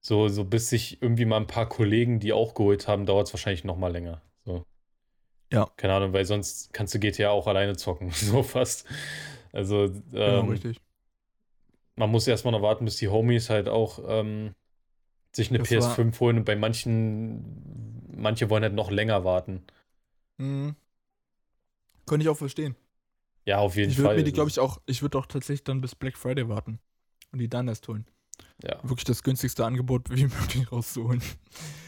[0.00, 3.34] so, so bis sich irgendwie mal ein paar Kollegen die auch geholt haben, dauert es
[3.34, 4.22] wahrscheinlich noch mal länger.
[4.46, 4.64] So.
[5.52, 5.68] Ja.
[5.76, 8.86] Keine Ahnung, weil sonst kannst du GTA auch alleine zocken, so fast.
[9.52, 10.80] Also, genau, ähm, richtig.
[11.96, 14.54] man muss erstmal noch warten, bis die Homies halt auch ähm,
[15.32, 19.64] sich eine Das war- PS5 holen und bei manchen, manche wollen halt noch länger warten.
[20.38, 20.76] Mhm.
[22.06, 22.76] Könnte ich auch verstehen.
[23.46, 24.04] Ja, auf jeden Ich Fall.
[24.06, 26.78] würde mir die, glaube ich, auch, ich würde auch tatsächlich dann bis Black Friday warten
[27.32, 28.06] und die dann erst holen.
[28.62, 28.78] Ja.
[28.82, 31.22] Wirklich das günstigste Angebot wie möglich rauszuholen.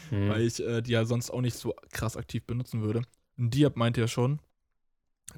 [0.09, 0.29] Hm.
[0.29, 3.01] weil ich äh, die ja sonst auch nicht so krass aktiv benutzen würde.
[3.37, 4.39] Und Diab meinte ja schon,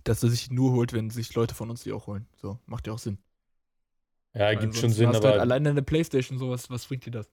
[0.04, 2.28] dass er sich nur holt, wenn sich Leute von uns die auch holen.
[2.36, 3.18] So, macht ja auch Sinn.
[4.34, 7.32] Ja, Weil gibt schon Sinn, aber Halt alleine eine Playstation, sowas, was bringt dir das?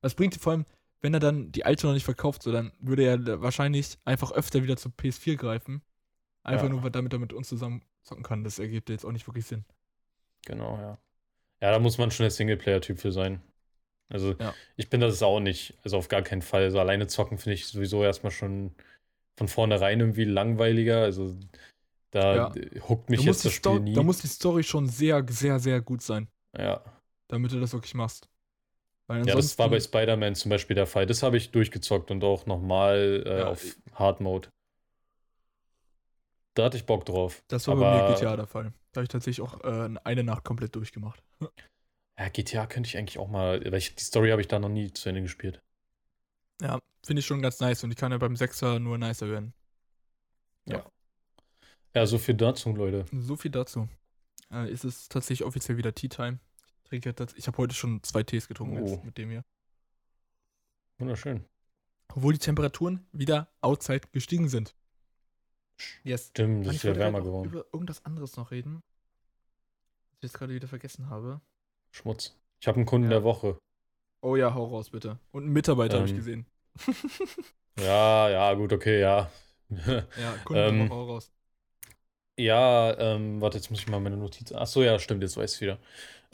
[0.00, 0.66] Was bringt dir vor allem,
[1.02, 4.62] wenn er dann die alte noch nicht verkauft, so dann würde er wahrscheinlich einfach öfter
[4.62, 5.82] wieder zur PS4 greifen.
[6.44, 6.70] Einfach Ja.
[6.70, 8.42] nur, weil damit er mit uns zusammen zocken kann.
[8.44, 9.64] Das ergibt jetzt auch nicht wirklich Sinn.
[10.46, 10.98] Genau, ja.
[11.60, 13.40] Ja, da muss man schon der Singleplayer-Typ für sein.
[14.08, 14.52] Also, Ja.
[14.76, 15.74] ich bin das auch nicht.
[15.84, 16.62] Also, auf gar keinen Fall.
[16.64, 18.74] Also, alleine zocken finde ich sowieso erstmal schon
[19.36, 21.02] von vornherein irgendwie langweiliger.
[21.02, 21.36] Also,
[22.10, 22.54] da Ja.
[22.88, 23.94] huckt mich da, jetzt das Spiel Sto- nie.
[23.94, 26.82] da muss die Story schon sehr, sehr, sehr gut sein, ja.
[27.28, 28.28] damit du das wirklich machst.
[29.18, 31.06] Ja, das war bei Spider-Man zum Beispiel der Fall.
[31.06, 33.64] Das habe ich durchgezockt und auch nochmal äh, Ja, auf
[33.94, 34.48] Hard Mode.
[36.54, 37.42] Da hatte ich Bock drauf.
[37.48, 38.72] Das war bei mir Aber- GTA der Fall.
[38.92, 41.22] Da habe ich tatsächlich auch äh, eine Nacht komplett durchgemacht.
[42.18, 44.68] Ja, GTA könnte ich eigentlich auch mal, weil ich, die Story habe ich da noch
[44.68, 45.62] nie zu Ende gespielt.
[46.60, 49.54] Ja, finde ich schon ganz nice und die kann ja beim Sechser nur nicer werden.
[51.94, 53.06] Ja, so viel dazu, Leute.
[53.12, 53.88] So viel dazu.
[54.50, 56.38] Äh, ist es tatsächlich offiziell wieder Tea Time.
[56.92, 58.86] Ich, trinke tats- ich habe heute schon zwei Tees getrunken Oh.
[58.86, 59.44] jetzt mit dem hier.
[60.98, 61.44] Wunderschön.
[62.14, 64.74] Obwohl die Temperaturen wieder outside gestiegen sind.
[66.04, 66.28] Yes.
[66.28, 67.48] Stimmt, ich ist wieder wärmer geworden.
[67.50, 68.82] über irgendwas anderes noch reden.
[70.10, 71.40] Was ich jetzt gerade wieder vergessen habe.
[71.90, 72.38] Schmutz.
[72.60, 73.16] Ich habe einen Kunden Ja.
[73.18, 73.58] der Woche.
[74.20, 75.18] Oh ja, hau raus bitte.
[75.32, 76.46] Und einen Mitarbeiter habe ich Ähm, gesehen.
[77.78, 79.30] Ja, ja, gut, okay, ja.
[79.70, 80.02] Ja,
[80.44, 81.32] Kunde ähm, der Woche, hau raus.
[82.38, 84.52] ja, ähm, warte, jetzt muss ich mal meine Notiz.
[84.52, 85.78] Ach so, ja, stimmt, jetzt weiß ich wieder.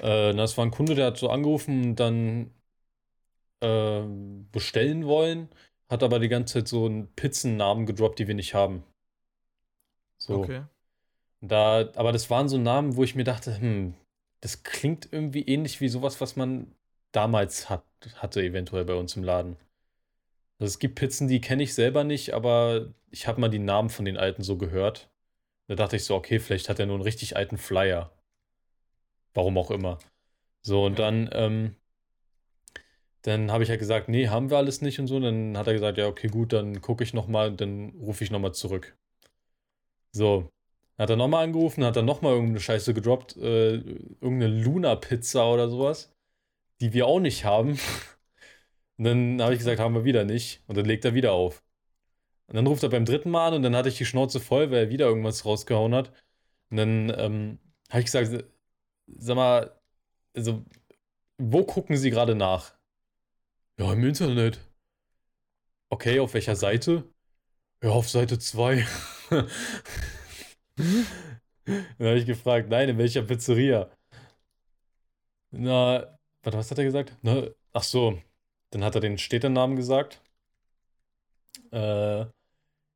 [0.00, 2.50] Äh, na, es war ein Kunde, der hat so angerufen und dann
[3.60, 5.48] ähm, bestellen wollen,
[5.88, 8.84] hat aber die ganze Zeit so einen Pizzennamen gedroppt, die wir nicht haben.
[10.18, 10.42] So.
[10.42, 10.62] Okay.
[11.40, 13.94] Da, aber das waren so Namen, wo ich mir dachte, hm,
[14.40, 16.74] das klingt irgendwie ähnlich wie sowas, was man
[17.12, 17.84] damals hat,
[18.16, 19.56] hatte, eventuell bei uns im Laden.
[20.58, 23.90] Also es gibt Pizzen, die kenne ich selber nicht, aber ich habe mal die Namen
[23.90, 25.08] von den alten so gehört.
[25.68, 28.10] Da dachte ich so, okay, vielleicht hat er nur einen richtig alten Flyer.
[29.34, 29.98] Warum auch immer.
[30.62, 31.10] So, und Ja.
[31.10, 31.76] dann, ähm,
[33.22, 35.20] dann habe ich halt gesagt, nee, haben wir alles nicht und so.
[35.20, 38.52] Dann hat er gesagt, ja, okay, gut, dann gucke ich nochmal, dann rufe ich nochmal
[38.54, 38.96] zurück.
[40.12, 40.48] So,
[40.96, 43.76] dann hat er nochmal angerufen, hat dann nochmal irgendeine Scheiße gedroppt, äh,
[44.20, 46.12] irgendeine Luna-Pizza oder sowas,
[46.80, 47.78] die wir auch nicht haben.
[48.98, 50.62] Und dann habe ich gesagt, haben wir wieder nicht.
[50.66, 51.62] Und dann legt er wieder auf.
[52.48, 54.70] Und dann ruft er beim dritten Mal an und dann hatte ich die Schnauze voll,
[54.70, 56.12] weil er wieder irgendwas rausgehauen hat.
[56.70, 57.58] Und dann ähm,
[57.90, 58.44] habe ich gesagt,
[59.18, 59.80] sag mal,
[60.36, 60.64] also,
[61.38, 62.74] wo gucken Sie gerade nach?
[63.78, 64.60] Ja, im Internet.
[65.90, 67.04] Okay, auf welcher Seite?
[67.82, 68.86] Ja, auf Seite 2.
[70.78, 73.90] Dann habe ich gefragt, nein, in welcher Pizzeria?
[75.50, 77.16] Na, warte, was hat er gesagt?
[77.22, 78.22] Na, ach so,
[78.70, 80.22] dann hat er den Städtenamen gesagt.
[81.70, 82.26] Äh,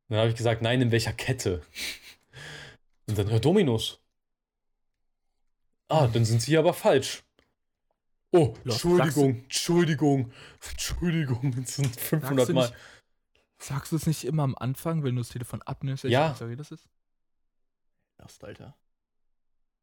[0.09, 1.63] dann habe ich gesagt, nein, in welcher Kette?
[3.09, 4.02] Und dann, ja, Dominus.
[5.93, 7.23] Ah, dann sind Sie aber falsch.
[8.31, 10.33] Oh, Ja, Entschuldigung, Entschuldigung,
[10.71, 12.67] Entschuldigung, das sind 500 Sagst du Mal.
[12.69, 12.75] nicht-
[13.59, 16.31] Sagst du es nicht immer am Anfang, wenn du das Telefon abnimmst, Ja.
[16.31, 16.89] Pizzeria das ist?
[18.19, 18.77] Erst, Alter.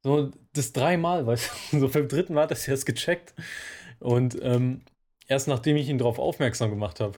[0.03, 3.33] So, das dreimal, weißt du, so beim dritten Mal hat er es erst gecheckt.
[3.99, 4.83] Und ähm,
[5.27, 7.15] erst nachdem ich ihn darauf aufmerksam gemacht habe.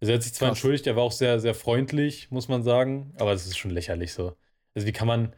[0.00, 0.58] Also er hat sich zwar Krass.
[0.58, 4.12] entschuldigt, er war auch sehr, sehr freundlich, muss man sagen, aber es ist schon lächerlich
[4.12, 4.36] so.
[4.74, 5.34] Also wie kann man.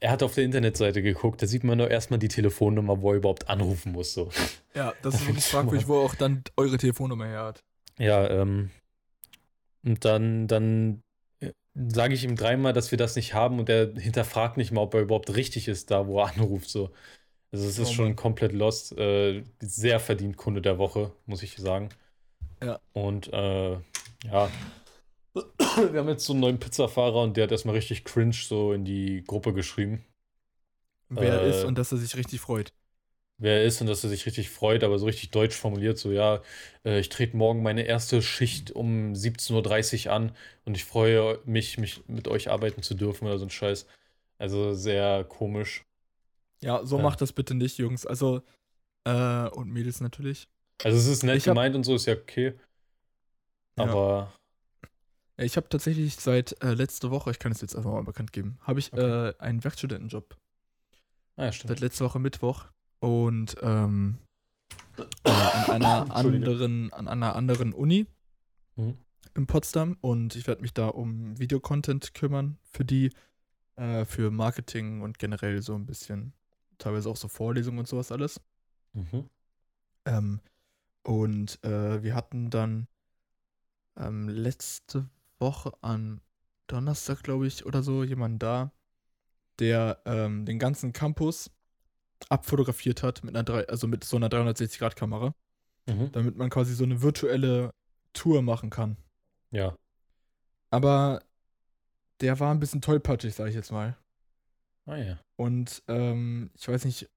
[0.00, 3.16] Er hat auf der Internetseite geguckt, da sieht man doch erstmal die Telefonnummer, wo er
[3.16, 4.14] überhaupt anrufen muss.
[4.14, 4.30] So.
[4.74, 7.64] Ja, das ist wirklich fragwürdig, wo er auch dann eure Telefonnummer her hat.
[7.98, 8.70] Ja, ähm,
[9.84, 11.02] und dann, dann
[11.40, 14.82] äh, sage ich ihm dreimal, dass wir das nicht haben und er hinterfragt nicht mal,
[14.82, 16.70] ob er überhaupt richtig ist, da wo er anruft.
[16.70, 16.90] So.
[17.50, 18.96] Also es ist Oh schon komplett lost.
[18.98, 21.88] Äh, sehr verdient Kunde der Woche, muss ich sagen.
[22.62, 22.78] Ja.
[22.92, 23.72] Und äh,
[24.24, 24.50] ja.
[25.92, 28.84] Wir haben jetzt so einen neuen Pizzafahrer und der hat erstmal richtig cringe so in
[28.84, 30.04] die Gruppe geschrieben,
[31.10, 32.72] Wer er Äh, ist und dass er sich richtig freut.
[33.38, 36.10] wer er ist und dass er sich richtig freut, aber so richtig deutsch formuliert, so
[36.12, 36.42] ja,
[36.84, 40.32] äh, ich trete morgen meine erste Schicht um 17.30 Uhr an
[40.64, 43.86] und ich freue mich, mich mit euch arbeiten zu dürfen oder so ein Scheiß.
[44.38, 45.84] Also sehr komisch.
[46.60, 47.04] Ja, so Ja.
[47.04, 48.04] macht das bitte nicht, Jungs.
[48.06, 48.42] Also,
[49.04, 50.48] äh, und Mädels natürlich.
[50.84, 52.54] Also es ist nett Ich gemeint und so, ist ja okay.
[53.76, 54.32] Aber
[55.40, 58.58] Ich habe tatsächlich seit äh, letzter Woche, ich kann es jetzt einfach mal bekannt geben,
[58.62, 59.28] habe ich Okay.
[59.28, 60.36] äh, einen Werkstudentenjob.
[61.36, 61.68] ah, ja, stimmt.
[61.68, 62.64] Seit letzter Woche Mittwoch.
[62.98, 64.18] Und ähm,
[65.24, 68.06] äh, an, einer anderen, an einer anderen Uni
[68.74, 68.96] Mhm.
[69.34, 69.96] in Potsdam.
[70.00, 73.12] Und ich werde mich da um Videocontent kümmern für die,
[73.76, 76.32] äh, für Marketing und generell so ein bisschen,
[76.78, 78.40] teilweise auch so Vorlesungen und sowas alles.
[78.92, 79.28] Mhm.
[80.04, 80.40] Ähm,
[81.04, 82.88] und äh, wir hatten dann
[83.96, 86.20] ähm, letzte Woche an
[86.66, 88.72] Donnerstag, glaube ich, oder so, jemanden da,
[89.58, 91.50] der ähm, den ganzen Campus
[92.28, 95.34] abfotografiert hat mit einer drei, also mit so einer 360-Grad-Kamera,
[95.88, 96.12] Mhm.
[96.12, 97.70] damit man quasi so eine virtuelle
[98.12, 98.98] Tour machen kann.
[99.50, 99.74] Ja.
[100.70, 101.22] Aber
[102.20, 103.96] der war ein bisschen tollpatschig, sage ich jetzt mal.
[104.84, 105.18] Ah ja.
[105.36, 107.08] Und ähm, ich weiß nicht,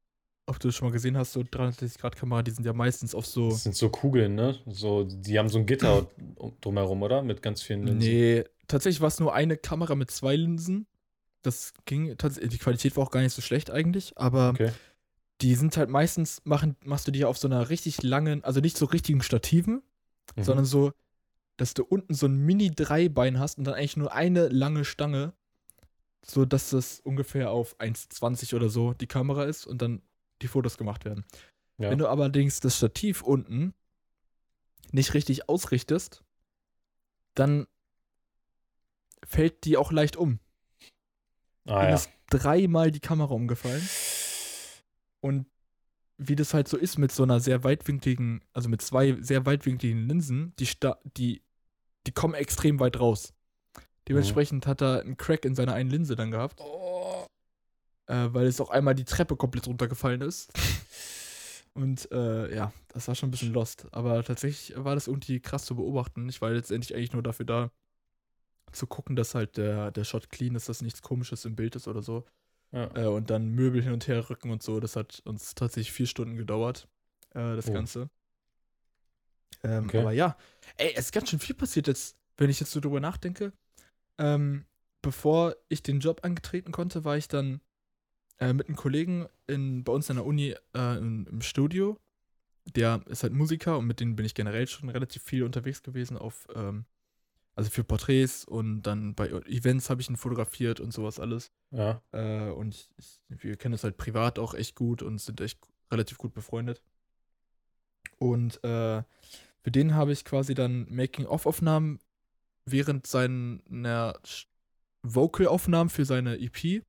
[0.52, 3.50] ob du das schon mal gesehen hast, so 360-Grad-Kamera, die sind ja meistens auf so.
[3.50, 4.58] Das sind so Kugeln, ne?
[4.68, 7.24] So, die haben so ein Gitter um- drumherum, oder?
[7.24, 7.98] Mit ganz vielen Linsen.
[8.12, 10.86] Nee, tatsächlich war es nur eine Kamera mit zwei Linsen.
[11.42, 14.72] Das ging tatsächlich, die Qualität war auch gar nicht so schlecht eigentlich, aber Okay.
[15.42, 18.78] die sind halt meistens, machen, machst du die auf so einer richtig langen, also nicht
[18.78, 19.82] so richtigen Stativen,
[20.36, 20.44] Mhm.
[20.44, 20.92] sondern so,
[21.58, 25.34] dass du unten so ein Mini-Dreibein hast und dann eigentlich nur eine lange Stange,
[26.24, 30.02] so dass das ungefähr auf 1,20 oder so die Kamera ist und dann
[30.42, 31.26] die Fotos gemacht werden.
[31.78, 31.90] ja.
[31.90, 33.74] Wenn du allerdings das Stativ unten
[34.92, 36.24] nicht richtig ausrichtest,
[37.34, 37.68] dann
[39.26, 40.40] fällt die auch leicht um.
[41.66, 41.96] ah Mir ja.
[41.96, 43.88] ist dreimal die Kamera umgefallen.
[45.22, 45.46] Und
[46.18, 50.08] wie das halt so ist mit so einer sehr weitwinkligen, also mit zwei sehr weitwinkligen
[50.08, 50.68] Linsen, die,
[51.18, 51.42] die,
[52.06, 53.34] die kommen extrem weit raus.
[54.08, 57.01] Dementsprechend hat er einen Crack in seiner einen Linse dann gehabt, Oh.
[58.12, 60.52] Äh, weil es auch einmal die Treppe komplett runtergefallen ist.
[61.74, 63.88] Und äh, ja, das war schon ein bisschen lost.
[63.92, 66.28] Aber tatsächlich war das irgendwie krass zu beobachten.
[66.28, 67.72] Ich war letztendlich eigentlich nur dafür da,
[68.74, 71.88] zu gucken, dass halt der, der Shot clean ist, dass nichts komisches im Bild ist
[71.88, 72.26] oder so.
[72.72, 72.90] Ja.
[72.96, 74.80] Äh, und dann Möbel hin und her rücken und so.
[74.80, 76.88] Das hat uns tatsächlich vier Stunden gedauert,
[77.34, 77.74] äh, das Oh.
[77.74, 78.10] Ganze.
[79.64, 80.00] Ähm, Okay.
[80.00, 80.38] Aber ja,
[80.78, 83.54] ey, es ist ganz schön viel passiert jetzt, wenn ich jetzt so drüber nachdenke.
[84.18, 84.66] Ähm,
[85.02, 87.62] bevor ich den Job angetreten konnte, war ich dann
[88.42, 91.98] äh, mit einem Kollegen in, bei uns an der Uni äh, im, im Studio.
[92.76, 96.18] Der ist halt Musiker und mit dem bin ich generell schon relativ viel unterwegs gewesen
[96.18, 96.86] auf, ähm,
[97.56, 101.52] also für Porträts und dann bei Events habe ich ihn fotografiert und sowas alles.
[101.72, 102.02] Ja.
[102.12, 105.60] Äh, und ich, ich, wir kennen es halt privat auch echt gut und sind echt
[105.92, 106.82] relativ gut befreundet.
[108.18, 109.04] Und äh,
[109.64, 112.00] für den habe ich quasi dann Making-of-Aufnahmen
[112.66, 114.20] während seiner
[115.04, 116.84] Vocal-Aufnahmen für seine EP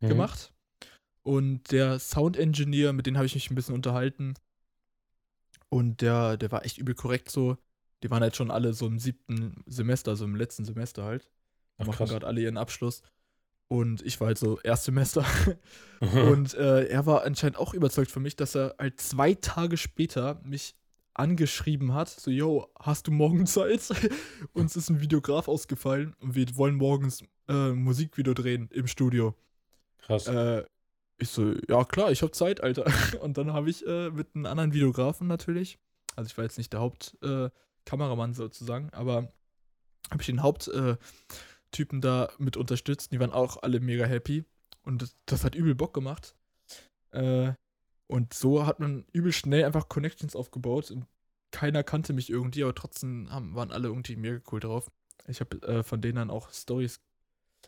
[0.00, 0.08] Mhm.
[0.08, 0.53] gemacht.
[1.24, 4.34] Und der Sound-Engineer, mit dem habe ich mich ein bisschen unterhalten.
[5.70, 7.56] Und der, der war echt übel korrekt so.
[8.02, 11.28] Die waren halt schon alle so im siebten Semester, also im letzten Semester halt.
[11.78, 13.02] Ach, machen gerade alle ihren Abschluss.
[13.68, 15.24] Und ich war halt so Erstsemester.
[16.00, 20.40] Und äh, er war anscheinend auch überzeugt von mich, dass er halt zwei Tage später
[20.44, 20.76] mich
[21.14, 22.08] angeschrieben hat.
[22.10, 23.80] So, yo, hast du morgen Zeit?
[24.52, 29.34] Uns ist ein Videograf ausgefallen und wir wollen morgens äh, Musikvideo drehen im Studio.
[30.02, 30.26] Krass.
[30.26, 30.64] Äh,
[31.18, 32.84] ich so, ja klar, ich hab Zeit, Alter.
[33.20, 35.78] Und dann habe ich äh, mit einem anderen Videografen natürlich,
[36.16, 39.32] also ich war jetzt nicht der Hauptkameramann äh, sozusagen, aber
[40.10, 43.12] habe ich den Haupttypen äh, da mit unterstützt.
[43.12, 44.44] Die waren auch alle mega happy
[44.82, 46.34] und das, das hat übel Bock gemacht.
[47.10, 47.52] Äh,
[48.06, 51.06] und so hat man übel schnell einfach Connections aufgebaut und
[51.50, 54.90] keiner kannte mich irgendwie, aber trotzdem haben, waren alle irgendwie mega cool drauf.
[55.26, 57.00] Ich habe äh, von denen dann auch Stories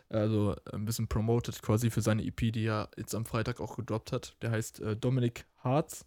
[0.09, 4.13] also ein bisschen promoted quasi für seine EP, die er jetzt am Freitag auch gedroppt
[4.13, 4.37] hat.
[4.43, 6.05] Der heißt äh, Dominic Harz,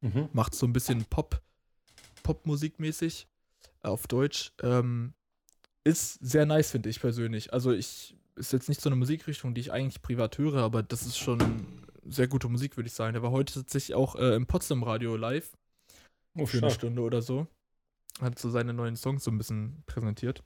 [0.00, 0.28] Mhm.
[0.34, 1.40] macht so ein bisschen Pop,
[2.22, 3.26] Popmusikmäßig
[3.82, 4.52] auf Deutsch.
[4.62, 5.14] Ähm,
[5.84, 7.52] ist sehr nice, finde ich persönlich.
[7.52, 11.02] Also ich ist jetzt nicht so eine Musikrichtung, die ich eigentlich privat höre, aber das
[11.06, 13.12] ist schon sehr gute Musik, würde ich sagen.
[13.12, 15.52] Der war heute tatsächlich auch äh, im Potsdam Radio live
[16.36, 16.72] Oh, für eine stark.
[16.72, 17.46] Stunde oder so.
[18.20, 20.42] hat so seine neuen Songs so ein bisschen präsentiert.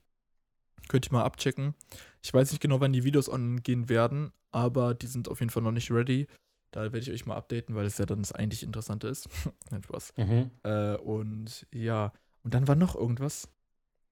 [0.88, 1.74] Könnt ihr mal abchecken.
[2.22, 5.50] Ich weiß nicht genau, wann die Videos online gehen werden, aber die sind auf jeden
[5.50, 6.26] Fall noch nicht ready.
[6.70, 9.28] Da werde ich euch mal updaten, weil es ja dann das eigentlich Interessante ist.
[9.70, 10.12] Nein, Spaß.
[10.16, 10.50] Mhm.
[10.64, 13.48] Äh, und ja, und dann war noch irgendwas.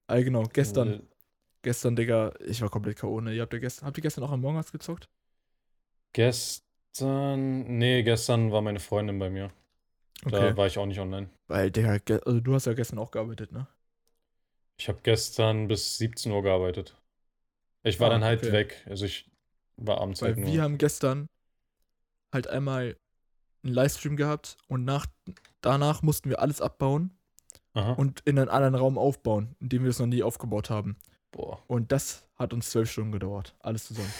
[0.07, 0.93] Ah, genau, gestern.
[0.93, 0.99] Äh,
[1.63, 3.19] Gestern, Digga, ich war komplett K.O.
[3.19, 3.33] Ne?
[3.33, 5.09] Ihr habt ja gestern, habt ihr gestern auch am Morgen was gezockt?
[6.13, 9.51] Gestern, nee, gestern war meine Freundin bei mir.
[10.23, 11.29] Da war ich auch nicht online.
[11.47, 13.67] Weil, Digga, also du hast ja gestern auch gearbeitet, ne?
[14.79, 16.95] Ich habe gestern bis 17 Uhr gearbeitet.
[17.87, 18.51] Ich war Ah, dann halt okay.
[18.51, 18.83] weg.
[18.89, 19.29] Also ich
[19.77, 20.51] war abends Weil halt nur.
[20.53, 21.29] wir haben gestern
[22.33, 22.97] halt einmal
[23.63, 25.05] einen Livestream gehabt und nach,
[25.61, 27.17] danach mussten wir alles abbauen
[27.73, 27.93] Aha.
[27.93, 30.97] und in einen anderen Raum aufbauen, in dem wir es noch nie aufgebaut haben.
[31.31, 31.61] Boah.
[31.67, 34.13] Und das hat uns zwölf Stunden gedauert, alles zusammen.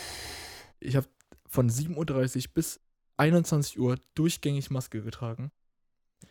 [0.80, 1.08] Ich habe
[1.48, 2.80] von 7.30 Uhr bis
[3.18, 5.52] 21 Uhr durchgängig Maske getragen.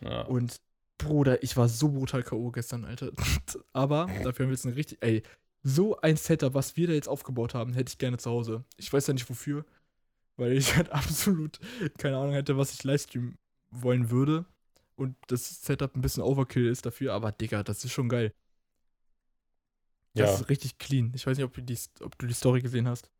[0.01, 0.21] Ja.
[0.21, 0.61] Und
[0.97, 2.51] Bruder, ich war so brutal K.O.
[2.51, 3.11] gestern, Alter.
[3.73, 5.21] Aber dafür haben wir jetzt ein richtig, ey,
[5.67, 8.63] so ein Setup, was wir da jetzt aufgebaut haben, hätte ich gerne zu Hause.
[8.77, 9.65] Ich weiß ja nicht wofür,
[10.37, 11.59] weil ich halt absolut
[11.97, 13.37] keine Ahnung hätte, was ich livestreamen
[13.71, 14.45] wollen würde.
[14.95, 18.33] Und das Setup ein bisschen Overkill ist dafür, aber Digga, das ist schon geil.
[20.15, 20.35] Das ja.
[20.35, 21.11] ist richtig clean.
[21.13, 23.11] Ich weiß nicht, ob du die, ob du die Story gesehen hast.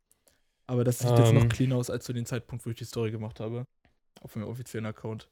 [0.66, 1.50] Aber das sieht jetzt noch Ähm.
[1.50, 3.68] cleaner aus als zu dem Zeitpunkt, wo ich die Story gemacht habe.
[4.22, 5.30] Auf meinem offiziellen Account.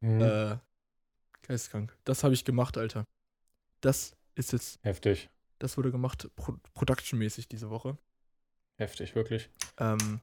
[0.00, 0.20] Mhm.
[0.20, 0.56] Äh,
[1.42, 1.96] geisteskrank.
[2.04, 3.06] Das habe ich gemacht, Alter.
[3.80, 5.30] Das ist jetzt, Heftig.
[5.58, 7.96] Das wurde gemacht, Pro Production-mäßig diese Woche.
[8.76, 9.50] Heftig, wirklich.
[9.78, 10.20] Ähm,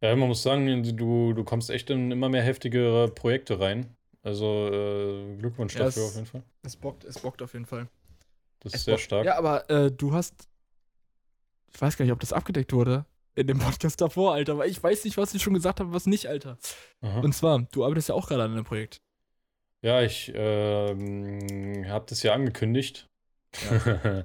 [0.00, 3.94] Ja, man muss sagen, du, du kommst echt in immer mehr heftigere Projekte rein.
[4.22, 6.42] Also äh, Glückwunsch Ja, dafür es- auf jeden Fall.
[6.62, 7.88] es bockt, es bockt auf jeden Fall.
[8.60, 9.04] Das Es ist sehr bockt.
[9.04, 9.26] stark.
[9.26, 10.48] Ja, aber äh, du hast,
[11.72, 14.82] ich weiß gar nicht, ob das abgedeckt wurde in dem Podcast davor, Alter, weil ich
[14.82, 16.58] weiß nicht, was ich schon gesagt habe, was nicht, Alter.
[17.02, 17.20] Aha.
[17.20, 18.98] Und zwar, du arbeitest ja auch gerade an einem Projekt.
[19.82, 23.06] Ja, ich ähm, habe das ja angekündigt.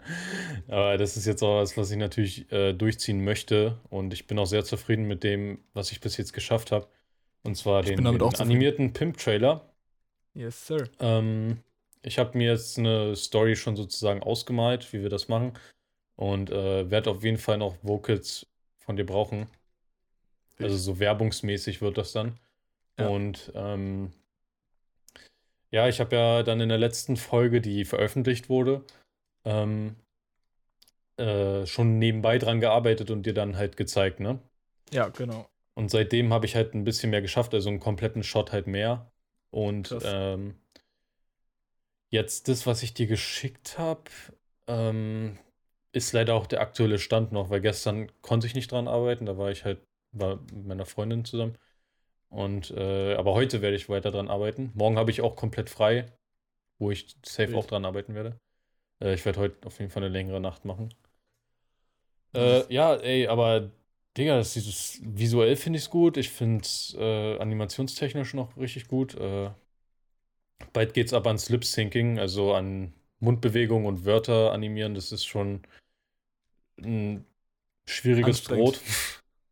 [0.67, 3.79] Aber das ist jetzt auch was, was ich natürlich äh, durchziehen möchte.
[3.89, 6.87] Und ich bin auch sehr zufrieden mit dem, was ich bis jetzt geschafft habe.
[7.43, 9.69] Und zwar Ich den, den animierten Pimp-Trailer.
[10.33, 10.89] Yes, sir.
[10.99, 11.59] Ähm,
[12.01, 15.53] ich habe mir jetzt eine Story schon sozusagen ausgemalt, wie wir das machen.
[16.15, 18.45] Und äh, werde auf jeden Fall noch Vocals
[18.77, 19.47] von dir brauchen.
[20.59, 22.37] Also so werbungsmäßig wird das dann.
[22.99, 23.07] Ja.
[23.07, 24.11] Und ähm,
[25.71, 28.83] ja, ich habe ja dann in der letzten Folge, die veröffentlicht wurde,
[29.45, 29.95] ähm,
[31.17, 34.39] äh, schon nebenbei dran gearbeitet und dir dann halt gezeigt, ne?
[34.91, 35.47] Ja, genau.
[35.75, 39.11] Und seitdem habe ich halt ein bisschen mehr geschafft, also einen kompletten Shot halt mehr.
[39.49, 40.55] Und ähm,
[42.09, 44.03] jetzt das, was ich dir geschickt habe,
[44.67, 45.37] ähm,
[45.91, 49.37] ist leider auch der aktuelle Stand noch, weil gestern konnte ich nicht dran arbeiten, da
[49.37, 49.79] war ich halt,
[50.11, 51.57] war mit meiner Freundin zusammen.
[52.29, 54.71] Und äh, aber heute werde ich weiter dran arbeiten.
[54.73, 56.07] Morgen habe ich auch komplett frei,
[56.79, 57.59] wo ich safe Wild.
[57.59, 58.39] auch dran arbeiten werde.
[59.03, 60.89] Äh, ich werde heute auf jeden Fall eine längere Nacht machen.
[62.33, 63.69] Äh, ja, ey, aber
[64.17, 66.17] Digga, das dieses visuell finde ich es gut.
[66.17, 69.15] Ich finde es äh, animationstechnisch noch richtig gut.
[69.15, 69.51] Äh,
[70.71, 74.95] bald geht's aber ans Lip-Syncing, also an Mundbewegungen und Wörter animieren.
[74.95, 75.61] Das ist schon
[76.81, 77.25] ein
[77.85, 78.41] schwieriges.
[78.41, 78.81] Brot.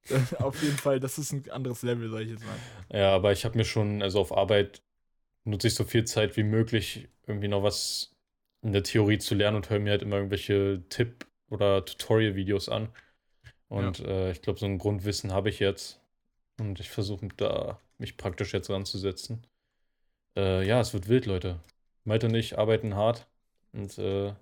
[0.40, 3.00] auf jeden Fall, das ist ein anderes Level, sag ich jetzt mal.
[3.00, 4.82] Ja, aber ich habe mir schon, also auf Arbeit
[5.44, 8.11] nutze ich so viel Zeit wie möglich, irgendwie noch was
[8.62, 12.90] in der Theorie zu lernen und höre mir halt immer irgendwelche Tipp- oder Tutorial-Videos an.
[13.70, 16.00] Und äh, ich glaube, so ein Grundwissen habe ich jetzt.
[16.60, 19.46] Und ich versuche da mich praktisch jetzt ranzusetzen.
[20.38, 21.60] Äh, ja, es wird wild, Leute.
[22.04, 23.28] Malte und ich arbeiten hart.
[23.74, 24.34] Und äh,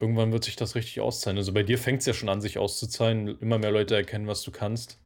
[0.00, 1.38] irgendwann wird sich das richtig auszahlen.
[1.38, 3.38] Also bei dir fängt es ja schon an, sich auszuzahlen.
[3.40, 5.00] Immer mehr Leute erkennen, was du kannst.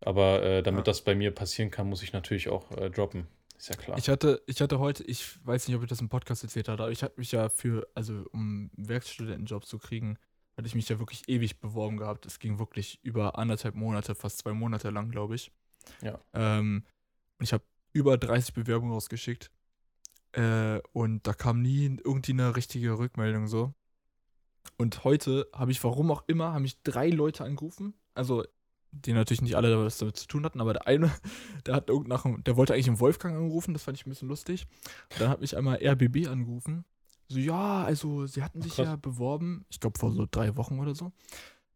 [0.00, 0.92] Aber äh, damit Ja.
[0.92, 3.26] das bei mir passieren kann, muss ich natürlich auch äh, droppen.
[3.62, 3.96] Ist ja klar.
[3.96, 6.82] Ich hatte, ich hatte heute, ich weiß nicht, ob ich das im Podcast erzählt hatte,
[6.82, 10.18] aber ich habe mich ja für, also um einen Werkstudentenjob zu kriegen,
[10.56, 12.26] hatte ich mich ja wirklich ewig beworben gehabt.
[12.26, 15.52] Es ging wirklich über anderthalb Monate, fast zwei Monate lang, glaube ich.
[16.02, 16.18] Ja.
[16.32, 16.82] Ähm,
[17.38, 19.52] und ich habe über 30 Bewerbungen rausgeschickt.
[20.32, 23.72] Äh, und da kam nie irgendwie eine richtige Rückmeldung so.
[24.76, 27.94] Und heute habe ich, warum auch immer, haben mich drei Leute angerufen.
[28.14, 28.44] Also,
[28.92, 31.10] die natürlich nicht alle was damit zu tun hatten, aber der eine,
[31.66, 34.66] der hat nach, der wollte eigentlich einen Wolfgang anrufen, das fand ich ein bisschen lustig.
[35.12, 36.84] Und dann hat mich einmal RBB angerufen.
[37.28, 38.86] So, ja, also sie hatten sich krass.
[38.86, 41.12] ja beworben, ich glaube vor so drei Wochen oder so,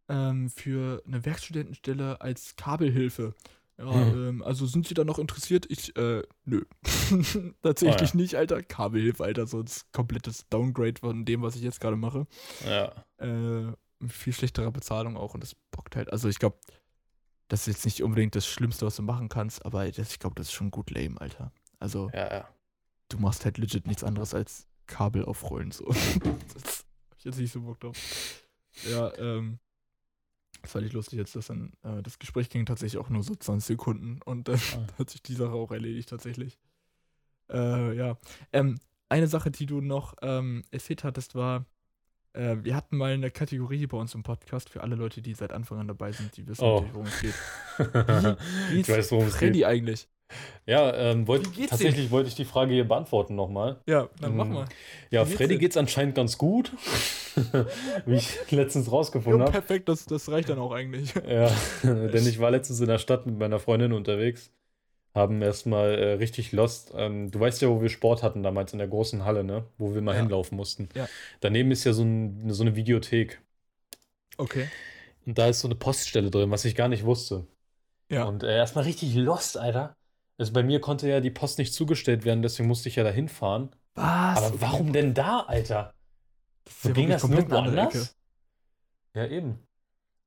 [0.08, 3.34] ähm, für eine Werkstudentenstelle als Kabelhilfe.
[3.78, 4.28] Ja, Hm.
[4.28, 5.66] ähm, also sind Sie da noch interessiert?
[5.70, 6.64] Ich, äh, nö.
[7.62, 8.22] Tatsächlich Oh ja.
[8.22, 8.62] nicht, Alter.
[8.62, 12.26] Kabelhilfe, Alter, so ein komplettes Downgrade von dem, was ich jetzt gerade mache.
[12.66, 12.92] Ja.
[13.18, 16.10] Äh, mit viel schlechterer Bezahlung auch und das bockt halt.
[16.12, 16.56] Also ich glaube,
[17.48, 20.34] das ist jetzt nicht unbedingt das Schlimmste, was du machen kannst, aber das, ich glaube,
[20.34, 21.52] das ist schon gut lame, Alter.
[21.78, 22.48] Also Ja, ja.
[23.08, 25.70] du machst halt legit nichts anderes als Kabel aufrollen.
[25.72, 25.84] So.
[26.54, 27.96] das hab ich jetzt nicht so Bock drauf.
[28.88, 29.58] Ja, ähm.
[30.62, 33.34] Das fand ich lustig jetzt, dass dann äh, das Gespräch ging tatsächlich auch nur so
[33.36, 34.86] 20 Sekunden und dann Ah.
[34.98, 36.58] hat sich die Sache auch erledigt tatsächlich.
[37.50, 38.18] Äh, ja.
[38.52, 41.64] Ähm, eine Sache, die du noch ähm, erzählt hattest, war,
[42.36, 45.52] äh, wir hatten mal eine Kategorie bei uns im Podcast für alle Leute, die seit
[45.52, 46.74] Anfang an dabei sind, die wissen Oh.
[46.80, 47.34] natürlich, worum es geht.
[48.70, 49.64] Wie ich weiß, worum es Freddy geht.
[49.64, 50.08] eigentlich?
[50.66, 53.80] Ja, ähm, wollt, geht's tatsächlich wollte ich die Frage hier beantworten nochmal.
[53.86, 54.52] Ja, dann mach Mm.
[54.54, 54.64] mal.
[55.10, 55.58] Ja, Wie geht's Freddy dir?
[55.60, 56.72] geht's anscheinend ganz gut,
[58.06, 59.52] wie ich letztens rausgefunden habe.
[59.52, 61.14] perfekt, das, das reicht dann auch eigentlich.
[61.28, 61.48] Ja,
[61.84, 64.50] denn ich war letztens in der Stadt mit meiner Freundin unterwegs,
[65.16, 66.92] haben erstmal äh, richtig lost.
[66.96, 69.66] Ähm, du weißt ja, wo wir Sport hatten damals in der großen Halle, ne?
[69.78, 70.20] Wo wir mal Ja.
[70.20, 70.88] hinlaufen mussten.
[70.94, 71.08] Ja.
[71.40, 73.40] Daneben ist ja so, ein, so eine Videothek.
[74.38, 74.68] Okay.
[75.26, 77.46] Und da ist so eine Poststelle drin, was ich gar nicht wusste.
[78.08, 78.24] Ja.
[78.24, 79.96] Und äh, erstmal richtig lost, Alter.
[80.38, 83.10] Also bei mir konnte ja die Post nicht zugestellt werden, deswegen musste ich ja da
[83.10, 83.70] hinfahren.
[83.94, 84.38] Was?
[84.42, 85.92] Aber warum denn da, Alter?
[86.68, 88.16] So ja ging das nirgendwo anders?
[89.14, 89.58] Ja, eben.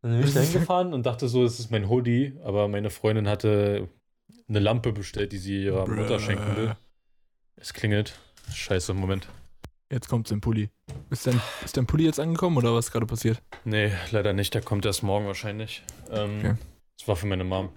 [0.01, 3.27] Dann bin ich da hingefahren und dachte so, es ist mein Hoodie, aber meine Freundin
[3.27, 3.89] hatte
[4.47, 6.19] eine Lampe bestellt, die sie ihrer Mutter Bruh.
[6.19, 6.75] schenken will.
[7.55, 8.17] Es klingelt.
[8.53, 9.27] Scheiße, Moment.
[9.91, 10.69] Jetzt kommt's im Pulli.
[11.09, 13.41] Ist dein, ist dein Pulli jetzt angekommen oder was ist gerade passiert?
[13.65, 14.53] Nee, leider nicht.
[14.53, 15.83] Der kommt erst morgen wahrscheinlich.
[16.11, 16.55] Ähm, Okay.
[16.97, 17.69] Das war für meine Mom.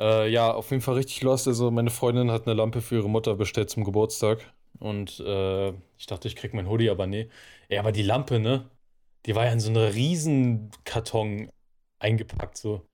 [0.00, 1.48] Äh, ja, auf jeden Fall richtig lost.
[1.48, 4.38] Also meine Freundin hat eine Lampe für ihre Mutter bestellt zum Geburtstag.
[4.78, 7.28] Und äh, ich dachte, ich krieg mein Hoodie, aber nee.
[7.68, 8.70] Ja, aber die Lampe, ne?
[9.26, 11.50] Die war ja in so einen riesen Karton
[11.98, 12.87] eingepackt, so.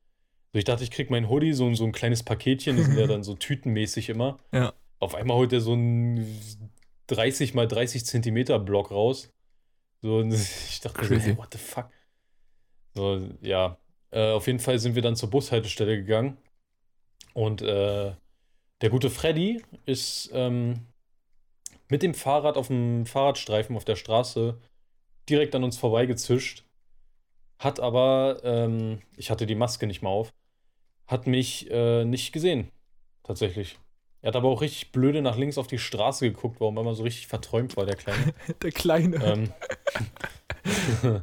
[0.55, 3.07] So, ich dachte, ich krieg mein Hoodie, so, so ein kleines Paketchen, die sind ja
[3.09, 4.38] dann so tütenmäßig immer.
[4.53, 4.73] Ja.
[5.01, 6.25] Auf einmal holt er so einen
[7.09, 9.33] 30 mal 30 Zentimeter Block raus.
[10.01, 11.31] So, ich dachte Crazy.
[11.31, 11.88] hey, what the fuck?
[12.95, 13.79] So, ja.
[14.12, 16.38] Äh, auf jeden Fall sind wir dann zur Bushaltestelle gegangen.
[17.33, 18.14] Und äh,
[18.81, 20.87] der gute Freddy ist ähm,
[21.88, 24.61] mit dem Fahrrad auf dem Fahrradstreifen auf der Straße
[25.29, 26.64] direkt an uns vorbeigezischt.
[27.59, 30.33] Hat aber, ähm, ich hatte die Maske nicht mal auf,
[31.07, 32.69] hat mich äh, nicht gesehen.
[33.23, 33.79] Tatsächlich.
[34.23, 36.95] Er hat aber auch richtig blöde nach links auf die Straße geguckt, warum er immer
[36.95, 38.33] so richtig verträumt war, der Kleine.
[38.62, 39.17] Der Kleine.
[39.25, 39.53] ähm,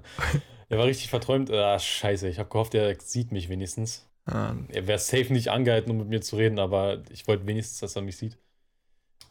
[0.69, 1.49] er war richtig verträumt.
[1.51, 4.07] Ah, scheiße, ich habe gehofft, er sieht mich wenigstens.
[4.25, 7.79] Ah, Er wäre safe nicht angehalten, um mit mir zu reden, aber ich wollte wenigstens,
[7.79, 8.37] dass er mich sieht.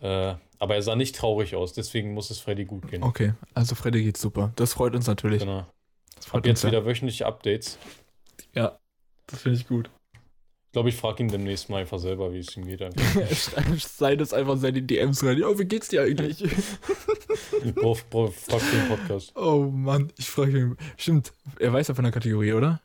[0.00, 3.02] Äh, aber er sah nicht traurig aus, deswegen muss es Freddy gut gehen.
[3.02, 4.52] okay, also Freddy geht's super.
[4.56, 5.40] Das freut uns natürlich.
[5.40, 5.66] Genau.
[6.16, 7.78] Das Ab freut jetzt uns wieder wöchentliche Updates.
[8.54, 8.78] Ja,
[9.26, 9.90] das finde ich gut.
[10.70, 12.78] Ich glaube, ich frage ihn demnächst mal einfach selber, wie es ihm geht.
[13.80, 15.36] Sei das einfach seine DMs rein.
[15.36, 16.44] Ja, wie geht's dir eigentlich?
[17.74, 19.32] Brauch, brauch, frag für den Podcast.
[19.34, 20.78] oh Mann, ich frage mich.
[20.96, 22.80] Stimmt, er weiß ja von der Kategorie, oder?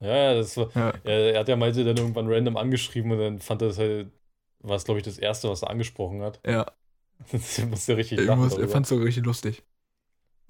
[0.00, 0.70] Ja, ja, das war.
[0.74, 0.92] Ja.
[1.04, 4.10] Er, er hat ja meinte dann irgendwann random angeschrieben und dann fand er das halt,
[4.60, 6.38] war es glaube ich das erste, was er angesprochen hat.
[6.46, 6.66] Ja,
[7.32, 8.40] Das musste er richtig lachen.
[8.40, 8.72] muss, er darüber.
[8.72, 9.62] fand es sogar richtig lustig.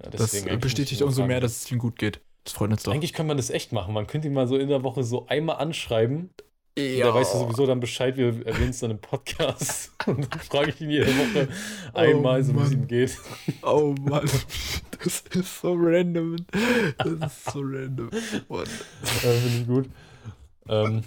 [0.03, 2.19] Ja, Das bestätigt muss ich umso mehr, dass es ihm gut geht.
[2.43, 2.91] Das freut uns doch.
[2.93, 3.93] Eigentlich kann man das echt machen.
[3.93, 6.29] Man könnte ihn mal so in der Woche so einmal anschreiben.
[6.77, 7.07] Ja.
[7.07, 9.91] Da weiß er sowieso dann Bescheid, wir erwähnen es dann im Podcast.
[10.05, 11.47] Und dann frage ich ihn jede Woche
[11.93, 12.71] einmal, so wie es Mann.
[12.73, 13.17] ihm geht.
[13.63, 14.29] Oh Mann,
[15.03, 16.35] das ist so random.
[16.97, 18.09] Das ist so random.
[18.11, 18.63] Ja,
[19.03, 19.89] Finde ich gut.
[20.69, 21.03] Ähm,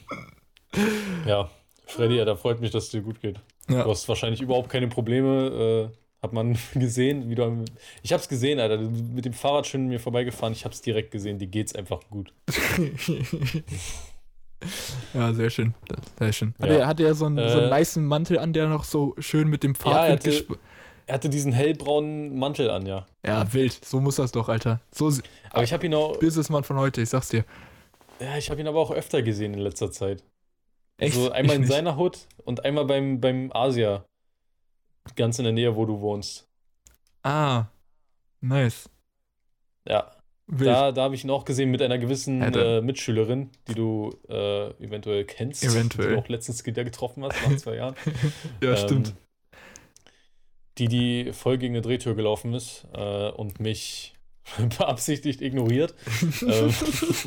[1.26, 1.48] ja,
[1.86, 3.38] Freddy, ja, da freut mich, dass es dir gut geht.
[3.68, 3.84] Ja.
[3.84, 5.90] Du hast wahrscheinlich überhaupt keine Probleme.
[5.92, 7.64] Äh, hat man gesehen, wie du.
[8.02, 8.78] Ich hab's gesehen, Alter.
[8.78, 10.52] Du bist mit dem Fahrrad schön mir vorbeigefahren.
[10.52, 11.38] Ich hab's direkt gesehen.
[11.38, 12.32] Dir geht's einfach gut.
[15.14, 15.74] ja, sehr schön.
[16.18, 16.54] Sehr schön.
[16.60, 16.74] Hat Ja.
[16.76, 19.48] er, hat er so einen, so einen Äh, weißen Mantel an, der noch so schön
[19.48, 20.46] mit dem Ja, er hatte-
[21.06, 23.04] Er hatte diesen hellbraunen Mantel an, ja.
[23.26, 23.84] ja, wild.
[23.84, 24.80] So muss das doch, Alter.
[24.92, 25.12] So
[25.50, 26.18] Aber ich habe ihn auch.
[26.20, 27.44] Businessmann von heute, ich sag's dir.
[28.20, 30.22] Ja, ich habe ihn aber auch öfter gesehen in letzter Zeit.
[30.98, 31.16] Echt?
[31.16, 31.72] Also einmal Ich in nicht.
[31.72, 34.04] seiner Hut und einmal beim, beim Asia.
[35.16, 36.46] Ganz in der Nähe, wo du wohnst.
[37.24, 37.64] Ah,
[38.40, 38.88] nice.
[39.88, 40.12] Ja,
[40.50, 40.66] Wild.
[40.68, 44.70] da, da habe ich ihn auch gesehen mit einer gewissen äh, Mitschülerin, die du äh,
[44.84, 45.62] eventuell kennst.
[45.64, 46.08] Eventuell.
[46.08, 47.94] Die du auch letztens wieder getroffen hast, nach zwei Jahren.
[48.62, 49.08] ja, stimmt.
[49.08, 49.14] Ähm,
[50.78, 54.14] die, die voll gegen eine Drehtür gelaufen ist äh, und mich
[54.78, 55.94] beabsichtigt ignoriert,
[56.42, 56.72] ähm,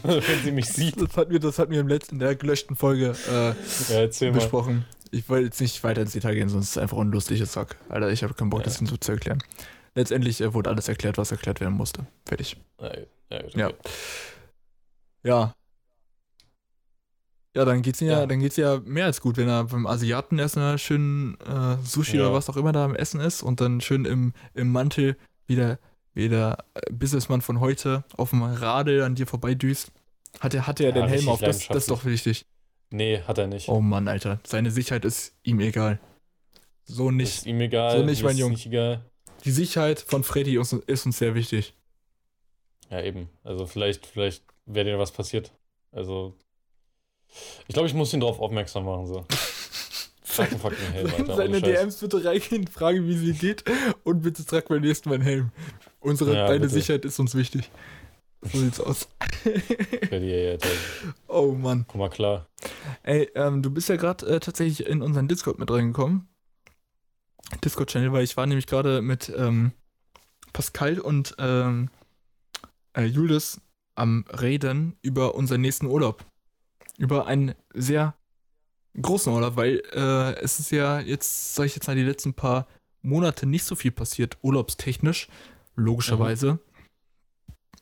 [0.04, 1.00] wenn sie mich sieht.
[1.00, 4.32] Das hatten wir, das hatten wir im letzten, in der gelöschten Folge äh, Ja, erzähl
[4.32, 4.40] mal.
[4.40, 4.86] besprochen.
[5.12, 7.78] Ich wollte jetzt nicht weiter ins Detail gehen, sonst ist es einfach ein lustiges Sack.
[7.88, 8.66] Alter, ich habe keinen Bock, Ja.
[8.66, 9.44] das so zu erklären.
[9.96, 12.06] Letztendlich äh, wurde alles erklärt, was erklärt werden musste.
[12.26, 12.58] Fertig.
[12.80, 12.92] Ja,
[13.32, 13.68] ja, gut, Ja.
[13.68, 13.78] okay.
[15.24, 15.56] Ja.
[17.56, 18.26] Ja, dann geht's ja, Ja.
[18.26, 22.24] dann geht's ja mehr als gut, wenn er beim Asiaten erstmal schön äh, Sushi Ja.
[22.24, 25.16] oder was auch immer da am Essen ist und dann schön im, im Mantel
[25.46, 25.78] wieder,
[26.16, 29.92] wieder äh, Businessmann von heute auf dem Radl an dir vorbeidüst.
[30.40, 31.42] Hat er, hatte er Ja, den Helm auf?
[31.42, 32.48] Das, das ist doch wichtig.
[32.90, 33.70] Nee, hat er nicht.
[33.70, 34.40] Oh Mann, Alter.
[34.48, 36.00] Seine Sicherheit ist ihm egal.
[36.86, 37.38] So nicht.
[37.38, 38.00] ist ihm egal.
[38.00, 38.54] so nicht, mein ist Junge.
[38.54, 39.06] nicht egal.
[39.44, 41.74] Die Sicherheit von Freddy ist, ist uns sehr wichtig.
[42.90, 43.30] Ja, eben.
[43.44, 45.52] Also vielleicht, vielleicht wäre dir was passiert.
[45.92, 46.36] Also.
[47.68, 49.08] Ich glaube, ich muss ihn darauf aufmerksam machen.
[49.08, 49.26] So.
[50.24, 51.36] Fucking fucking Helm, Alter.
[51.36, 51.62] Seine.
[51.62, 53.64] DMs bitte reingehen, fragen, wie sie geht
[54.04, 55.52] und bitte trag beim nächsten Mal einen Helm.
[56.00, 56.74] Unsere, Ja, deine bitte.
[56.74, 57.70] Sicherheit ist uns wichtig.
[58.42, 59.08] So sieht's aus.
[60.10, 60.70] Freddy, ey, Alter.
[61.28, 61.86] Oh Mann.
[61.88, 62.48] Guck mal klar.
[63.04, 66.28] Ey, ähm, du bist ja gerade äh, tatsächlich in unseren Discord mit reingekommen.
[67.64, 69.72] Discord-Channel, weil ich war nämlich gerade mit ähm,
[70.54, 71.90] Pascal und ähm,
[72.94, 73.62] äh, Julius
[73.96, 76.26] am Reden über unseren nächsten Urlaub.
[76.98, 78.16] Über einen sehr
[79.02, 82.68] großen Urlaub, weil äh, es ist ja jetzt, sag ich jetzt mal, die letzten paar
[83.02, 85.28] Monate nicht so viel passiert, urlaubstechnisch,
[85.76, 86.60] logischerweise,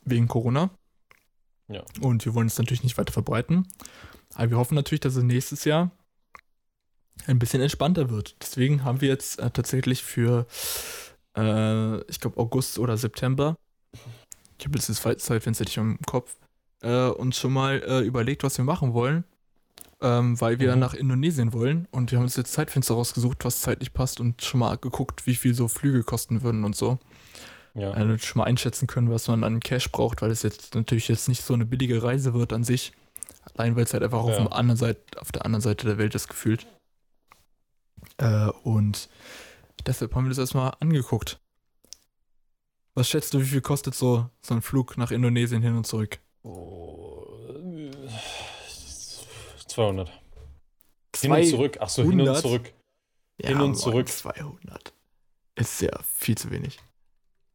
[0.04, 0.72] wegen Corona.
[1.68, 1.84] Ja.
[2.02, 3.68] Und wir wollen es natürlich nicht weiter verbreiten.
[4.34, 5.92] Aber wir hoffen natürlich, dass es nächstes Jahr
[7.28, 8.36] ein bisschen entspannter wird.
[8.42, 10.46] Deswegen haben wir jetzt äh, tatsächlich für,
[11.38, 13.56] äh, ich glaube, August oder September,
[14.60, 16.36] ich habe jetzt das Fe- Zeitfenster nicht im Kopf,
[16.82, 19.24] äh, uns schon mal äh, überlegt, was wir machen wollen,
[20.02, 20.80] ähm, weil wir Mhm.
[20.80, 21.88] nach Indonesien wollen.
[21.92, 25.36] Und wir haben uns jetzt Zeitfenster rausgesucht, was zeitlich passt und schon mal geguckt, wie
[25.36, 27.00] viel so Flüge kosten würden und so.
[27.74, 27.94] Ja.
[27.96, 31.30] Äh, schon mal einschätzen können, was man an Cash braucht, weil es jetzt natürlich jetzt
[31.30, 32.92] nicht so eine billige Reise wird an sich.
[33.56, 34.44] Allein weil es halt einfach auf, Ja.
[34.44, 36.68] der anderen Seite, auf der anderen Seite der Welt ist gefühlt.
[38.18, 39.10] Äh, und
[39.86, 41.40] deshalb haben wir das erstmal angeguckt.
[42.94, 46.20] Was schätzt du, wie viel kostet so, so ein Flug nach Indonesien hin und zurück?
[46.44, 47.92] Oh, äh,
[49.68, 50.12] 200.
[51.16, 51.78] Hin und zurück.
[51.80, 52.42] Ach so, hin und 200?
[52.42, 52.74] zurück.
[53.42, 54.10] Ja, hin und Mann, zurück.
[54.10, 54.94] 200.
[55.56, 56.80] Ist ja viel zu wenig.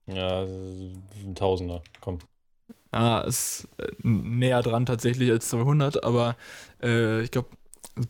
[0.06, 1.82] Ja, ein Tausender.
[2.00, 2.18] Komm.
[2.92, 6.36] Ah, ist äh, näher dran tatsächlich als 200, aber
[6.82, 7.50] äh, ich glaube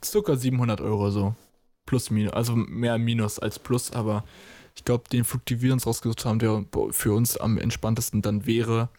[0.05, 1.34] circa 700 Euro so.
[1.87, 4.24] Plus, minus, also mehr Minus als Plus, aber
[4.74, 8.47] ich glaube, den Flug, den wir uns rausgesucht haben, der für uns am entspanntesten dann
[8.47, 8.91] wäre,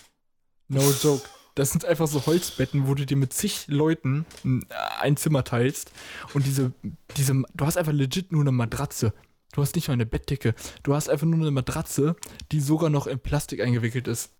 [0.69, 1.29] No joke.
[1.57, 4.65] Das sind einfach so Holzbetten, wo du dir mit zig Leuten ein,
[5.01, 5.91] ein Zimmer teilst.
[6.33, 6.73] Und diese,
[7.17, 9.13] diese, du hast einfach legit nur eine Matratze.
[9.53, 10.55] Du hast nicht mal eine Bettdecke.
[10.85, 12.15] Du hast einfach nur eine Matratze,
[12.53, 14.31] die sogar noch in Plastik eingewickelt ist.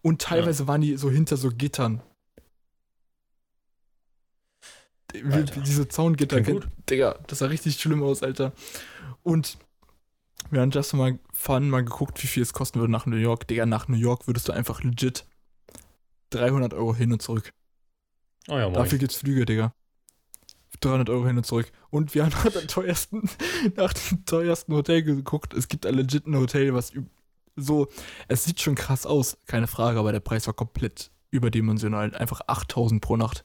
[0.00, 2.00] Und teilweise waren die so hinter so Gittern.
[5.12, 5.60] Wie, Alter.
[5.60, 6.40] diese Zaungitter.
[6.88, 8.54] Digga, das sah richtig schlimm aus, Alter.
[9.22, 9.58] Und
[10.50, 13.46] wir haben just mal fahren, mal geguckt, wie viel es kosten würde nach New York.
[13.48, 15.26] Digga, nach New York würdest du einfach legit
[16.30, 17.52] 300 Euro hin und zurück.
[18.48, 18.74] Oh ja, moin.
[18.74, 19.72] Dafür gibt's Flüge, Digga.
[20.80, 21.70] 300 Euro hin und zurück.
[21.90, 23.28] Und wir haben nach, der teuersten,
[23.76, 25.54] nach dem teuersten Hotel geguckt.
[25.54, 26.92] Es gibt ein legit ein Hotel, was
[27.56, 27.88] so,
[28.28, 32.14] es sieht schon krass aus, keine Frage, aber der Preis war komplett überdimensional.
[32.14, 33.44] Einfach 8000 pro Nacht.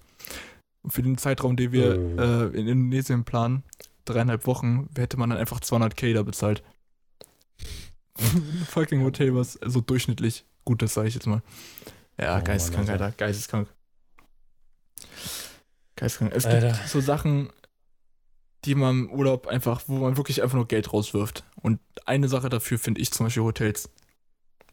[0.84, 2.22] Und für den Zeitraum, den wir Oh.
[2.22, 3.64] äh, in Indonesien planen,
[4.06, 6.64] dreieinhalb Wochen, hätte man dann einfach 200k da bezahlt.
[8.18, 11.42] Ein fucking Hotel, was so durchschnittlich gut ist, sage ich jetzt mal.
[12.20, 13.06] Ja, Oh, geisteskrank, Alter.
[13.06, 13.68] Alter, geisteskrank.
[15.96, 16.34] Geisteskrank.
[16.36, 16.72] Es Alter.
[16.72, 17.50] gibt so Sachen,
[18.66, 21.44] die man im Urlaub einfach, wo man wirklich einfach nur Geld rauswirft.
[21.62, 23.90] Und eine Sache dafür finde ich zum Beispiel Hotels.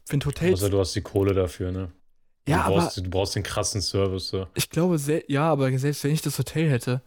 [0.05, 0.59] Finde Hotels.
[0.61, 1.91] Außer du hast die Kohle dafür, ne?
[2.47, 4.47] ja, du, aber brauchst, du brauchst den krassen Service, so.
[4.53, 7.01] ich glaube, ja, aber selbst wenn ich das Hotel hätte,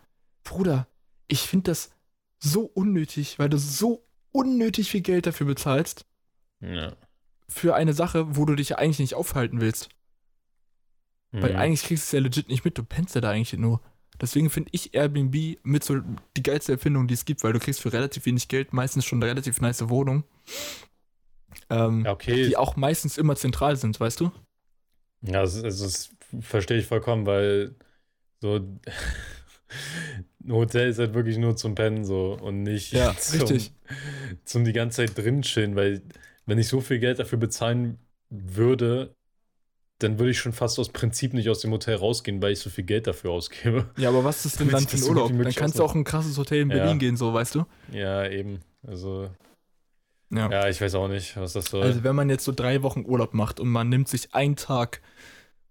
[0.45, 0.87] Bruder,
[1.29, 1.91] ich finde das
[2.39, 6.07] so unnötig, weil du so unnötig viel Geld dafür bezahlst,
[6.61, 6.93] Ja.
[7.49, 9.89] für eine Sache, wo du dich ja eigentlich nicht aufhalten willst.
[11.33, 11.57] Weil Mhm.
[11.57, 13.81] eigentlich kriegst du es ja legit nicht mit, du pennst ja da eigentlich nur.
[14.21, 16.01] Deswegen finde ich Airbnb mit so
[16.37, 19.19] die geilste Erfindung, die es gibt, weil du kriegst für relativ wenig Geld meistens schon
[19.23, 20.25] eine relativ nice Wohnung.
[21.69, 22.47] Ähm, Ja, okay.
[22.49, 24.33] Die auch meistens immer zentral sind, weißt du?
[25.23, 27.75] Ja, das, das, das verstehe ich vollkommen, weil
[28.41, 28.57] so
[30.45, 33.73] ein Hotel ist halt wirklich nur zum Pennen so und nicht Ja, zum, richtig.
[34.45, 36.03] zum die ganze Zeit drin chillen, weil
[36.47, 37.99] wenn ich so viel Geld dafür bezahlen
[38.31, 39.15] würde,
[39.99, 42.69] dann würde ich schon fast aus Prinzip nicht aus dem Hotel rausgehen, weil ich so
[42.71, 43.89] viel Geld dafür ausgebe.
[43.97, 45.29] Ja, aber was ist denn dann für ein Urlaub?
[45.31, 45.83] Dann kannst du ausleben.
[45.83, 46.77] auch in ein krasses Hotel in Ja.
[46.77, 47.65] Berlin gehen, so, weißt du?
[47.93, 48.61] Ja, eben.
[48.87, 49.31] Also,
[50.31, 50.51] Ja.
[50.51, 51.83] ja, ich weiß auch nicht, was das soll.
[51.83, 55.01] Also wenn man jetzt so drei Wochen Urlaub macht und man nimmt sich einen Tag,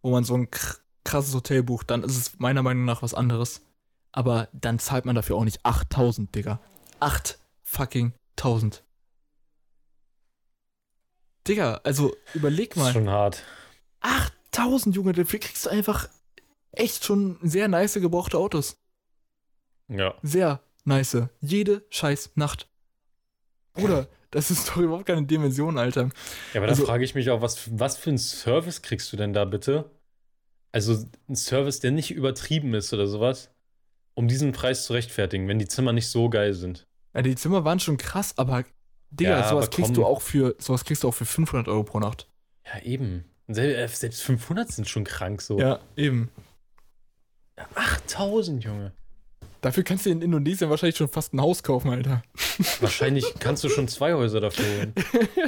[0.01, 3.13] wo man so ein kr- krasses Hotel bucht, dann ist es meiner Meinung nach was
[3.13, 3.61] anderes.
[4.11, 6.59] Aber dann zahlt man dafür auch nicht 8000, Digga.
[6.99, 8.83] 8 fucking 1000.
[11.47, 12.93] Digga, also überleg das ist mal.
[12.93, 13.43] schon hart.
[14.01, 16.09] 8000, Junge, dafür kriegst du einfach
[16.71, 18.77] echt schon sehr nice gebrauchte Autos.
[19.87, 20.15] Ja.
[20.23, 21.17] Sehr nice.
[21.41, 22.67] Jede scheiß Nacht.
[23.73, 26.09] Bruder, das ist doch überhaupt keine Dimension, Alter.
[26.53, 29.17] Ja, aber Also- da frage ich mich auch, was, was für einen Service kriegst du
[29.17, 29.91] denn da bitte?
[30.71, 33.49] Also ein Service, der nicht übertrieben ist oder sowas,
[34.13, 36.85] um diesen Preis zu rechtfertigen, wenn die Zimmer nicht so geil sind.
[37.13, 38.65] Ja, die Zimmer waren schon krass, aber
[39.19, 39.95] Digga, Ja, sowas kriegst komm.
[39.95, 42.27] du auch für sowas kriegst du auch für 500 Euro pro Nacht.
[42.65, 43.25] Ja, eben.
[43.47, 45.59] Äh, Selbst 500 sind schon krank so.
[45.59, 46.29] Ja, eben.
[47.75, 48.91] 8000, Junge.
[49.61, 52.21] Dafür kannst du in Indonesien wahrscheinlich schon fast ein Haus kaufen, Alter.
[52.81, 54.93] Wahrscheinlich kannst du schon zwei Häuser dafür holen.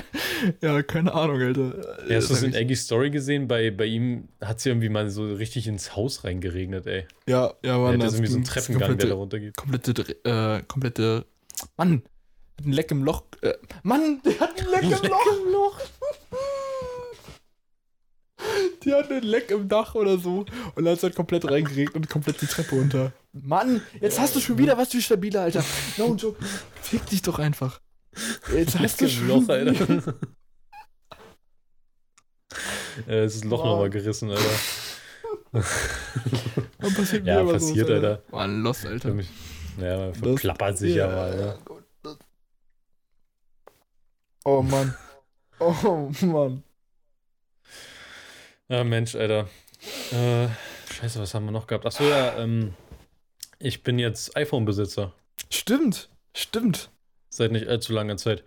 [0.61, 1.75] ja, keine Ahnung, Alter.
[2.09, 3.47] Ja, hast du Das das in Aggies Story gesehen?
[3.47, 7.05] Bei, bei ihm hat es irgendwie mal so richtig ins Haus reingeregnet, ey.
[7.27, 7.93] Ja, ja, Mann.
[8.01, 9.57] hat das irgendwie so einen ging- Treppengang, der da komplette, runtergeht.
[9.57, 11.25] komplette, äh, komplette,
[11.75, 12.01] Mann,
[12.65, 13.53] ein Leck im Loch, äh,
[13.83, 15.11] Mann, der hat ein Leck im Leck
[15.51, 15.79] Loch.
[18.83, 20.45] Die hat ein Leck im Dach oder so
[20.75, 23.11] und dann hat es halt komplett reingeregnet und komplett die Treppe runter.
[23.33, 25.63] Mann, jetzt hast du schon wieder was für stabile, Alter.
[25.97, 26.37] No joke.
[26.81, 27.81] Fick dich doch einfach.
[28.53, 29.89] Jetzt hast du Leck im schon Loch, Alter.
[33.07, 33.65] Äh, Es ist das Loch Wow.
[33.71, 34.43] nochmal gerissen, Alter.
[35.51, 38.23] Dann passiert Ja, mir aber passiert, sowas, Alter.
[38.31, 39.15] Mann, lost, Alter.
[39.79, 41.59] Ja, man verplappert sich ja, mal, ne?
[44.47, 44.95] Oh Mann.
[45.59, 46.63] Oh Mann.
[48.69, 49.49] Ja, Mensch, Alter.
[50.13, 50.47] Äh,
[50.93, 51.85] scheiße, was haben wir noch gehabt?
[51.85, 52.73] Achso, ja, ähm,
[53.59, 55.11] ich bin jetzt iPhone-Besitzer.
[55.51, 56.07] Stimmt.
[56.33, 56.89] Stimmt.
[57.29, 58.45] Seit nicht allzu langer Zeit.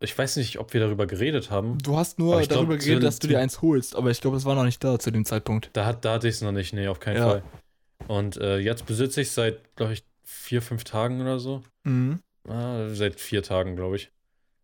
[0.00, 1.78] Ich weiß nicht, ob wir darüber geredet haben.
[1.78, 4.36] Du hast nur glaub, darüber zu- geredet, dass du dir eins holst, aber ich glaube,
[4.38, 5.70] es war noch nicht da zu dem Zeitpunkt.
[5.72, 7.28] Da, hat, da hatte ich es noch nicht, nee, auf keinen Ja.
[7.28, 7.42] Fall.
[8.08, 11.62] Und äh, jetzt besitze ich seit, glaube ich, vier, fünf Tagen oder so.
[11.84, 12.18] Mhm.
[12.48, 14.10] Ah, seit vier Tagen, glaube ich.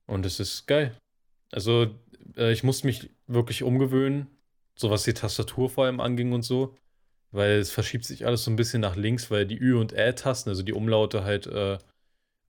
[0.07, 0.95] Und es ist geil.
[1.53, 1.87] Also,
[2.37, 4.27] äh, ich musste mich wirklich umgewöhnen,
[4.77, 6.77] so was die Tastatur vor allem anging und so.
[7.31, 10.51] Weil es verschiebt sich alles so ein bisschen nach links, weil die Ü- und Ä-Tasten,
[10.51, 11.79] also die Umlaute halt äh,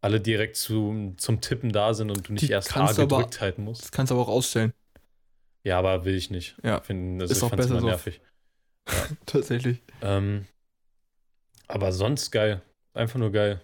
[0.02, 3.18] alle direkt zu, zum Tippen da sind und du nicht Die erst A du aber-
[3.18, 3.82] gedrückt halten musst.
[3.84, 4.74] Das kannst du aber auch ausstellen.
[5.64, 6.56] Ja, aber will ich nicht.
[6.64, 6.78] Ja.
[6.78, 7.88] Ich finde, das Ist ich auch besser immer so.
[7.88, 8.22] nervig.
[9.26, 9.82] Tatsächlich.
[10.04, 10.46] Ähm,
[11.68, 12.62] aber sonst geil.
[12.94, 13.62] Einfach nur geil.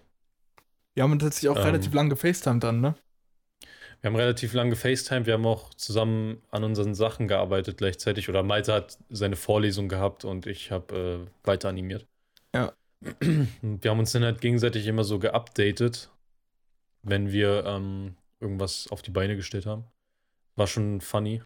[0.95, 1.63] Wir haben tatsächlich auch Ähm.
[1.63, 2.95] relativ lange gefacetimed dann, ne?
[4.01, 8.29] Wir haben relativ lange gefacetimed, wir haben auch zusammen an unseren Sachen gearbeitet gleichzeitig.
[8.29, 12.07] Oder Malte hat seine Vorlesung gehabt und ich habe äh, weiter animiert.
[12.53, 12.73] Ja.
[13.61, 16.09] Wir haben uns dann halt gegenseitig immer so geupdatet,
[17.03, 19.85] wenn wir ähm, irgendwas auf die Beine gestellt haben.
[20.55, 21.41] War schon funny,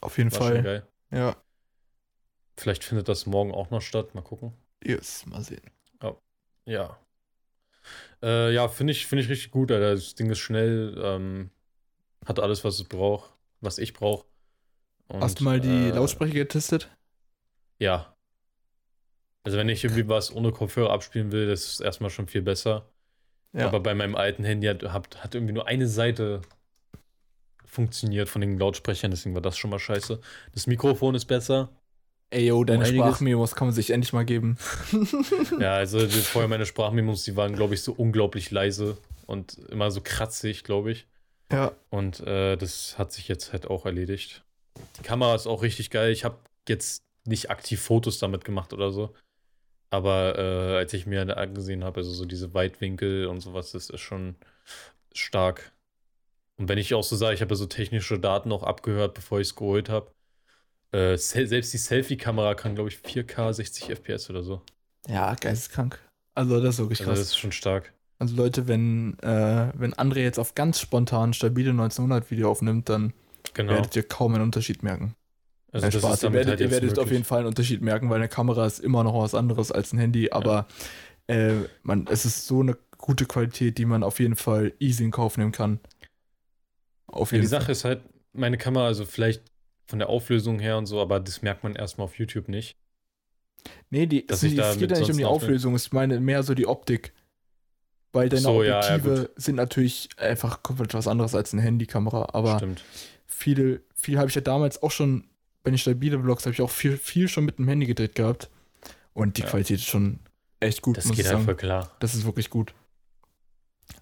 [0.00, 0.62] Auf jeden war schon Fall.
[0.62, 0.86] geil.
[1.10, 1.36] Ja.
[2.56, 4.52] Vielleicht findet das morgen auch noch statt, mal gucken.
[4.84, 5.62] Yes, mal sehen.
[6.66, 6.96] Ja.
[8.22, 9.94] Äh, ja, finde ich, finde ich richtig gut, Alter.
[9.94, 11.50] Das Ding ist schnell, ähm,
[12.26, 14.24] hat alles, was es braucht, was ich brauche.
[15.20, 16.88] Hast du mal die äh, Lautsprecher getestet?
[17.78, 18.14] Ja.
[19.42, 22.86] Also wenn ich irgendwie was ohne Kopfhörer abspielen will, das ist erstmal schon viel besser.
[23.52, 23.66] Ja.
[23.66, 26.42] Aber bei meinem alten Handy hat, hat, hat irgendwie nur eine Seite
[27.64, 30.20] funktioniert von den Lautsprechern, deswegen war das schon mal scheiße.
[30.52, 31.70] Das Mikrofon ist besser.
[32.30, 34.56] Ey, yo, deine einiges- Sprachmemos kann man sich endlich mal geben.
[35.60, 39.90] Ja, also die, vorher meine Sprachmemos, die waren, glaube ich, so unglaublich leise und immer
[39.90, 41.06] so kratzig, glaube ich.
[41.52, 41.72] Ja.
[41.90, 44.44] Und äh, das hat sich jetzt halt auch erledigt.
[44.98, 46.12] Die Kamera ist auch richtig geil.
[46.12, 46.38] Ich habe
[46.68, 49.14] jetzt nicht aktiv Fotos damit gemacht oder so.
[49.90, 54.00] Aber äh, als ich mir angesehen habe, also so diese Weitwinkel und sowas, das ist
[54.00, 54.36] schon
[55.12, 55.72] stark.
[56.56, 59.48] Und wenn ich auch so sage, ich habe so technische Daten auch abgehört, bevor ich
[59.48, 60.12] es geholt habe.
[60.92, 64.62] Äh, sel- selbst die Selfie-Kamera kann, glaube ich, 4K 60 FPS oder so.
[65.08, 65.98] Ja, geisteskrank.
[66.34, 67.18] Also, das ist wirklich Also krass.
[67.20, 67.92] das ist schon stark.
[68.20, 73.14] Also Leute, wenn, äh, wenn André jetzt auf ganz spontan stabile 1900 Video aufnimmt, dann
[73.54, 73.72] Genau.
[73.72, 75.14] werdet ihr kaum einen Unterschied merken.
[75.72, 76.22] Also das Spaß.
[76.24, 78.80] ihr werdet, halt ihr werdet auf jeden Fall einen Unterschied merken, weil eine Kamera ist
[78.80, 80.66] immer noch was anderes als ein Handy, aber
[81.28, 85.10] äh, man, es ist so eine gute Qualität, die man auf jeden Fall easy in
[85.12, 85.80] Kauf nehmen kann.
[87.06, 88.02] Auf Ja, jeden die Sache ist halt,
[88.32, 89.42] meine Kamera, also vielleicht
[89.86, 92.76] von der Auflösung her und so, aber das merkt man erstmal auf YouTube nicht.
[93.90, 95.24] Nee, die, es, da es geht ja nicht um die.
[95.24, 97.12] Auflösung, ich meine mehr so die Optik.
[98.12, 102.30] Weil deine So, ja, ja, Objektive sind natürlich einfach komplett was anderes als eine Handykamera,
[102.32, 102.82] aber Stimmt.
[103.26, 105.24] viele, viel habe ich ja damals auch schon,
[105.62, 108.50] bei den stabile Vlogs habe ich auch viel, viel schon mit dem Handy gedreht gehabt.
[109.12, 109.48] Und die Ja.
[109.48, 110.18] Qualität ist schon
[110.60, 111.90] echt gut, Das geht ich voll klar.
[112.00, 112.74] Das ist wirklich gut.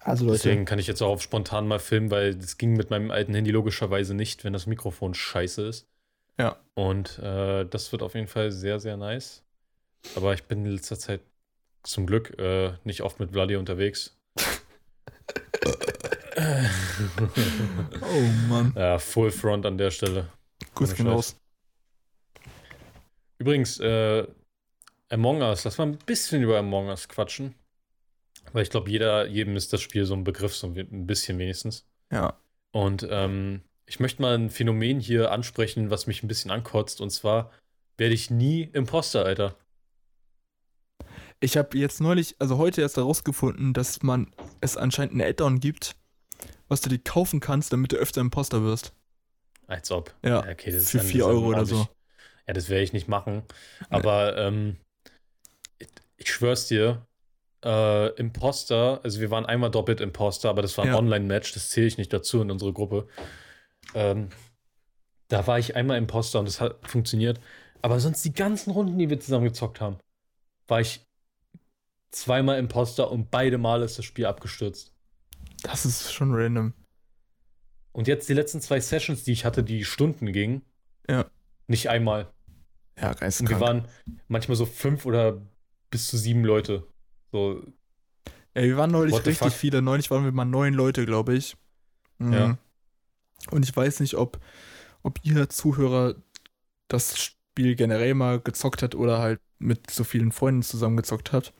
[0.01, 2.89] Also Leute, Deswegen kann ich jetzt auch auf spontan mal filmen, weil das ging mit
[2.89, 5.87] meinem alten Handy logischerweise nicht, wenn das Mikrofon scheiße ist.
[6.39, 6.57] Ja.
[6.73, 9.43] Und äh, das wird auf jeden Fall sehr, sehr nice.
[10.15, 11.21] Aber ich bin in letzter Zeit
[11.83, 14.17] zum Glück äh, nicht oft mit Vladi unterwegs.
[18.01, 20.29] oh Mann, ja, Full Front an der Stelle.
[20.77, 21.05] Scheiß.
[21.05, 21.35] raus.
[23.37, 24.27] Übrigens, äh,
[25.09, 27.55] Among Us, lass mal ein bisschen über Among Us quatschen.
[28.53, 31.85] Weil ich glaube, jeder, jedem ist das Spiel so ein Begriff, so ein bisschen wenigstens.
[32.11, 32.39] Ja.
[32.71, 37.01] Und ähm, ich möchte mal ein Phänomen hier ansprechen, was mich ein bisschen ankotzt.
[37.01, 37.51] Und zwar
[37.97, 39.55] werde ich nie Imposter, Alter.
[41.39, 45.95] Ich habe jetzt neulich, also heute erst herausgefunden, dass man es anscheinend ein Add-on gibt,
[46.67, 48.93] was du dir kaufen kannst, damit du öfter Imposter wirst.
[49.67, 50.13] Als ob.
[50.23, 51.81] Ja, okay, das ist für dann- 4 das ist Euro oder so.
[51.81, 53.43] Ich, ja, das werde ich nicht machen.
[53.89, 54.77] Aber ähm,
[55.77, 55.87] ich,
[56.17, 57.05] ich schwör's dir,
[57.63, 60.97] äh, Imposter, also wir waren einmal doppelt Imposter, aber das war ein Ja.
[60.97, 63.07] Online-Match, das zähle ich nicht dazu in unsere Gruppe.
[63.93, 64.29] Ähm,
[65.29, 67.39] da war ich einmal Imposter und das hat funktioniert.
[67.81, 69.97] Aber sonst die ganzen Runden, die wir zusammen gezockt haben,
[70.67, 71.05] war ich
[72.11, 74.93] zweimal Imposter und beide Male ist das Spiel abgestürzt.
[75.63, 76.73] Das ist schon random.
[77.91, 80.61] Und jetzt die letzten zwei Sessions, die ich hatte, die Stunden gingen,
[81.09, 81.25] Ja.
[81.67, 82.31] nicht einmal.
[82.97, 83.61] Ja, Und wir geisteskrank.
[83.61, 83.87] waren
[84.27, 85.41] manchmal so fünf oder
[85.89, 86.85] bis zu sieben Leute.
[87.31, 87.63] So,
[88.53, 89.51] Ey, wir waren neulich richtig fuck?
[89.53, 89.81] viele.
[89.81, 91.55] Neulich waren wir mal neun Leute, glaube ich.
[92.17, 92.33] Mhm.
[92.33, 92.57] Ja.
[93.51, 94.39] Und ich weiß nicht, ob,
[95.03, 96.15] ob ihr Zuhörer
[96.87, 101.53] das Spiel generell mal gezockt hat oder halt mit so vielen Freunden zusammen gezockt hat.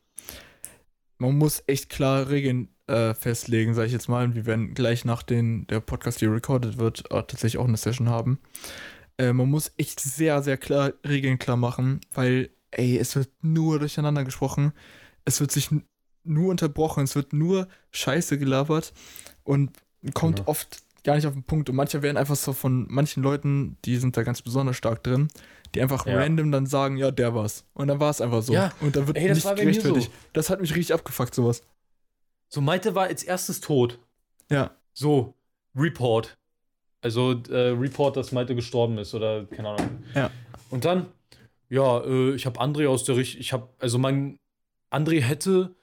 [1.19, 4.23] Man muss echt klar Regeln äh, festlegen, sage ich jetzt mal.
[4.25, 7.77] Und wir werden gleich nach den, der Podcast, hier recorded wird, äh, tatsächlich auch eine
[7.77, 8.39] Session haben.
[9.17, 13.79] Äh, man muss echt sehr, sehr klar Regeln klar machen, weil, ey, es wird nur
[13.79, 14.71] durcheinander gesprochen.
[15.25, 15.69] Es wird sich
[16.23, 18.93] nur unterbrochen, es wird nur Scheiße gelabert
[19.43, 19.71] und
[20.13, 20.49] kommt Genau.
[20.49, 21.69] oft gar nicht auf den Punkt.
[21.69, 25.27] Und manche werden einfach so von manchen Leuten, die sind da ganz besonders stark drin,
[25.73, 26.17] die einfach Ja.
[26.19, 27.65] random dann sagen, ja, der war's.
[27.73, 28.53] Und dann war es einfach so.
[28.53, 30.11] Ja, und dann wird ey, das nicht gerechtfertigt.
[30.11, 30.17] so.
[30.33, 31.63] Das hat mich richtig abgefuckt, sowas.
[32.47, 33.97] so Malte war als erstes tot.
[34.51, 34.71] Ja.
[34.93, 35.33] So,
[35.75, 36.37] Report.
[37.01, 40.03] Also, äh, Report, dass Malte gestorben ist oder keine Ahnung.
[40.13, 40.29] Ja.
[40.69, 41.07] Und dann,
[41.69, 44.37] ja, äh, ich habe André aus der Richtung, ich habe, also mein,
[44.91, 45.73] André hätte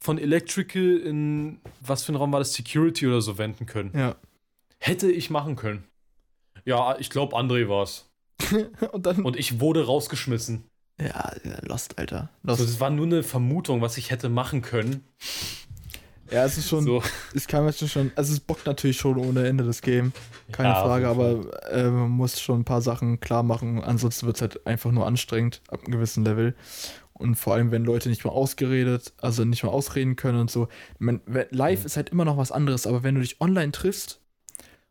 [0.00, 3.90] von Electrical in, was für ein Raum war das, Security oder so wenden können.
[3.96, 4.14] Ja.
[4.78, 5.84] Hätte ich machen können.
[6.64, 8.10] Ja, ich glaube, André war's.
[8.92, 9.22] und dann.
[9.24, 10.64] Und ich wurde rausgeschmissen.
[11.00, 12.30] ja, Lost, Alter.
[12.42, 12.60] Lost.
[12.60, 15.04] das war nur eine Vermutung, was ich hätte machen können.
[16.30, 16.84] ja, es ist schon.
[16.84, 17.02] So.
[17.34, 18.12] Es kann manchmal schon.
[18.16, 20.12] Also, es bockt natürlich schon ohne Ende das Game.
[20.52, 23.82] Keine Ja, Frage, aber äh, man muss schon ein paar Sachen klar machen.
[23.82, 26.54] Ansonsten wird es halt einfach nur anstrengend ab einem gewissen Level.
[27.14, 30.68] Und vor allem, wenn Leute nicht mal ausgeredet, also nicht mal ausreden können und so.
[31.00, 31.20] Man,
[31.50, 31.86] live Mhm.
[31.86, 34.20] ist halt immer noch was anderes, aber wenn du dich online triffst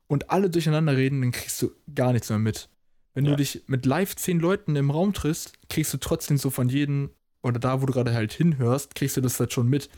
[0.08, 2.70] und alle durcheinander reden, dann kriegst du gar nichts mehr mit.
[3.14, 3.32] Wenn Ja.
[3.32, 7.10] du dich mit live zehn Leuten im Raum triffst, kriegst du trotzdem so von jedem
[7.44, 9.90] oder da, wo du gerade halt hinhörst, kriegst du das halt schon mit.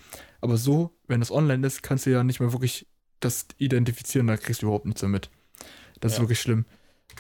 [0.42, 2.88] Aber so, wenn es online ist, kannst du ja nicht mehr wirklich
[3.20, 5.30] das identifizieren, da kriegst du überhaupt nichts mehr mit.
[6.00, 6.24] Das ist Ja.
[6.24, 6.66] wirklich schlimm.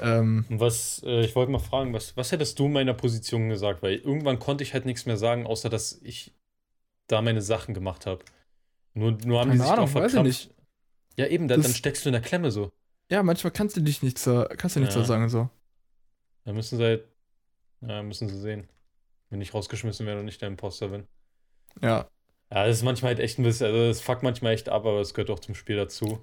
[0.01, 3.49] Ähm, Und was, äh, ich wollte mal fragen, was, was hättest du in meiner Position
[3.49, 3.81] gesagt?
[3.83, 6.33] Weil irgendwann konnte ich halt nichts mehr sagen, außer dass ich
[7.07, 8.23] da meine Sachen gemacht habe.
[8.93, 10.25] Nur, nur haben die Keine sich Ahnung, auch weiß ich verkrampft.
[10.25, 10.51] nicht.
[11.17, 12.71] Ja, eben, Das- dann steckst du in der Klemme so.
[13.11, 14.25] Ja, manchmal kannst du dich nichts,
[14.57, 15.03] kannst du nichts Ja.
[15.03, 15.49] sagen so.
[16.45, 17.05] Da müssen sie halt,
[17.81, 18.67] ja, müssen sie sehen.
[19.29, 21.07] Wenn ich rausgeschmissen werde und nicht der Imposter bin.
[21.81, 22.09] Ja,
[22.51, 24.99] Ja, das ist manchmal halt echt ein bisschen, also das fuckt manchmal echt ab, aber
[25.01, 26.19] es gehört auch zum Spiel dazu.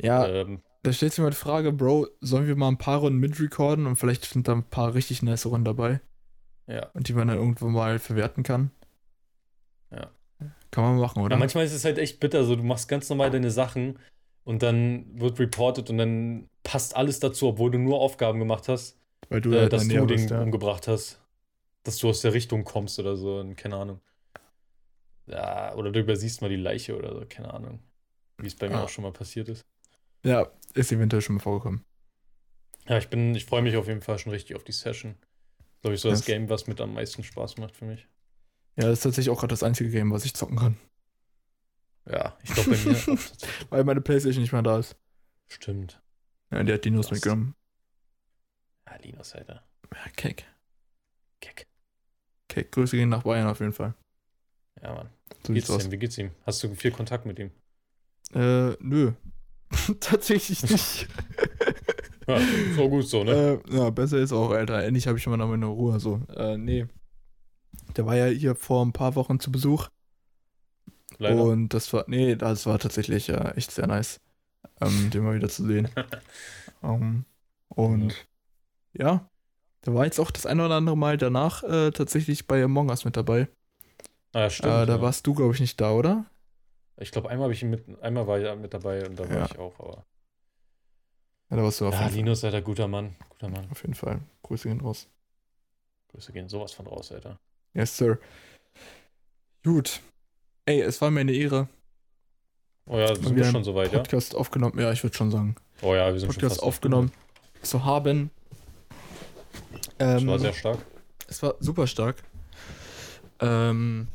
[0.00, 3.18] ja, Ähm, da stellt sich mal die Frage, Bro, sollen wir mal ein paar Runden
[3.20, 6.00] mitrecorden und vielleicht sind da ein paar richtig nice Runden dabei
[6.66, 6.90] ja.
[6.94, 8.70] und die man dann irgendwo mal verwerten kann.
[9.90, 10.10] Ja.
[10.70, 11.34] Kann man machen, oder?
[11.34, 13.98] Ja, manchmal ist es halt echt bitter, so du machst ganz normal deine Sachen
[14.44, 18.98] und dann wird reported und dann passt alles dazu, obwohl du nur Aufgaben gemacht hast,
[19.28, 20.42] Weil du äh, halt dass dann du den bist, ja.
[20.42, 21.20] umgebracht hast.
[21.84, 24.00] Dass du aus der Richtung kommst oder so, keine Ahnung.
[25.26, 27.80] Ja, oder du übersiehst mal die Leiche oder so, keine Ahnung.
[28.38, 28.84] Wie es bei mir Ah.
[28.84, 29.64] auch schon mal passiert ist.
[30.24, 31.84] Ja, ist eventuell schon mal vorgekommen.
[32.88, 35.14] Ja, ich bin, ich freue mich auf jeden Fall schon richtig auf die Session.
[35.80, 38.06] Glaube ich, so das Das- Game, was mit am meisten Spaß macht für mich.
[38.76, 40.76] Ja, das ist tatsächlich auch gerade das einzige Game, was ich zocken kann.
[42.10, 42.96] Ja, ich glaube bei mir.
[43.70, 44.96] Weil meine Playstation nicht mehr da ist.
[45.48, 46.02] Stimmt.
[46.50, 47.16] Ja, der hat Dinos Krass.
[47.16, 47.54] mitgenommen.
[48.86, 49.64] Ja, Linus, Alter.
[49.94, 50.46] Ja, Keck.
[51.40, 51.66] Keck.
[52.48, 53.94] Keck, Grüße gehen nach Bayern auf jeden Fall.
[54.82, 55.10] Ja, Mann.
[55.46, 55.84] So Wie geht's aus.
[55.84, 55.90] ihm?
[55.92, 56.32] Wie geht's ihm?
[56.44, 57.50] Hast du viel Kontakt mit ihm?
[58.34, 59.12] Äh, nö.
[60.00, 61.08] Tatsächlich nicht.
[62.26, 62.40] Ja,
[62.76, 63.60] so gut so, ne?
[63.66, 64.82] äh, ja, besser ist auch, Alter.
[64.84, 65.98] Endlich habe ich mal noch meine Ruhe.
[66.00, 66.86] So, äh, nee.
[67.96, 69.88] Der war ja hier vor ein paar Wochen zu Besuch.
[71.18, 71.42] Leider.
[71.42, 74.20] Und das war, nee, das war tatsächlich äh, echt sehr nice,
[74.80, 75.88] ähm, den mal wieder zu sehen.
[76.82, 77.24] ähm,
[77.68, 78.14] und
[78.94, 79.30] ja,
[79.82, 83.04] da war jetzt auch das eine oder andere Mal danach äh, tatsächlich bei Among Us
[83.04, 83.48] mit dabei.
[84.34, 84.72] ah, ja, stimmt.
[84.72, 85.00] äh, da ja.
[85.02, 86.26] warst du, glaube ich, nicht da, oder?
[86.96, 89.36] Ich glaube, einmal habe ich ihn mit, einmal war er mit dabei und da war
[89.38, 89.44] Ja.
[89.44, 90.06] ich auch, aber.
[91.50, 92.18] Ja, da warst du auf, Ja, jeden, Fall.
[92.18, 93.14] Linus, Alter, guter Mann.
[93.28, 93.70] Guter Mann.
[93.70, 94.20] auf jeden Fall.
[94.42, 95.08] Grüße gehen raus.
[96.12, 97.40] Grüße gehen sowas von raus, Alter.
[97.74, 98.18] Yes, Sir.
[99.64, 100.00] Gut.
[100.64, 101.68] Ey, es war mir eine Ehre.
[102.86, 103.98] Oh ja, sind wir schon soweit, ja?
[103.98, 104.78] Podcast aufgenommen.
[104.78, 105.56] Ja, ich würde schon sagen.
[105.80, 107.12] Oh ja, wir sind schon Podcast fast aufgenommen
[107.62, 108.30] zu haben.
[109.98, 110.78] Das Ähm, war sehr stark.
[111.28, 112.22] Es war super stark.
[113.40, 114.06] Ähm,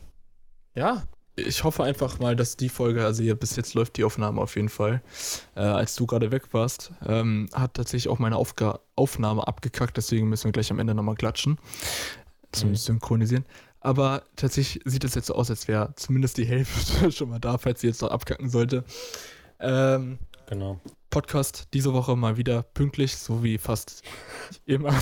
[0.76, 1.04] ja,
[1.36, 4.56] ich hoffe einfach mal, dass die Folge, also hier bis jetzt läuft die Aufnahme auf
[4.56, 5.02] jeden Fall.
[5.56, 10.30] Äh, als du gerade weg warst, ähm, hat tatsächlich auch meine Aufga Aufnahme abgekackt, deswegen
[10.30, 11.58] müssen wir gleich am Ende nochmal klatschen.
[12.52, 13.46] Zumindest synchronisieren.
[13.80, 17.58] Aber tatsächlich sieht es jetzt so aus, als wäre zumindest die Hälfte schon mal da,
[17.58, 18.84] falls sie jetzt noch abkacken sollte.
[19.60, 20.20] Ähm,
[20.50, 20.80] Genau.
[21.10, 24.02] Podcast diese Woche mal wieder pünktlich, so wie fast
[24.66, 24.98] immer.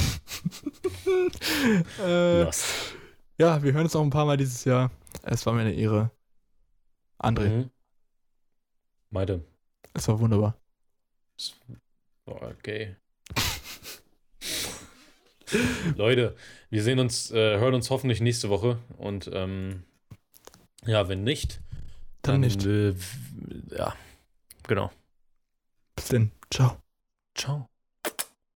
[2.03, 2.65] äh, Lost.
[3.37, 4.89] ja, wir hören uns noch ein paar Mal dieses Jahr.
[5.21, 6.09] Es war mir eine Ehre.
[7.19, 7.69] André, Mhm.
[9.11, 9.45] Meide.
[9.93, 10.57] es war wunderbar.
[12.25, 12.95] Okay.
[15.95, 16.35] Leute,
[16.75, 18.79] wir sehen uns, äh, hören uns hoffentlich nächste Woche.
[18.97, 19.83] Und ähm,
[20.85, 21.61] ja, wenn nicht,
[22.21, 22.65] Dann nicht.
[22.65, 22.93] Äh,
[23.71, 23.95] ja,
[24.67, 24.91] genau.
[25.95, 26.31] Bis denn.
[26.51, 26.75] Ciao.
[27.33, 27.69] Ciao.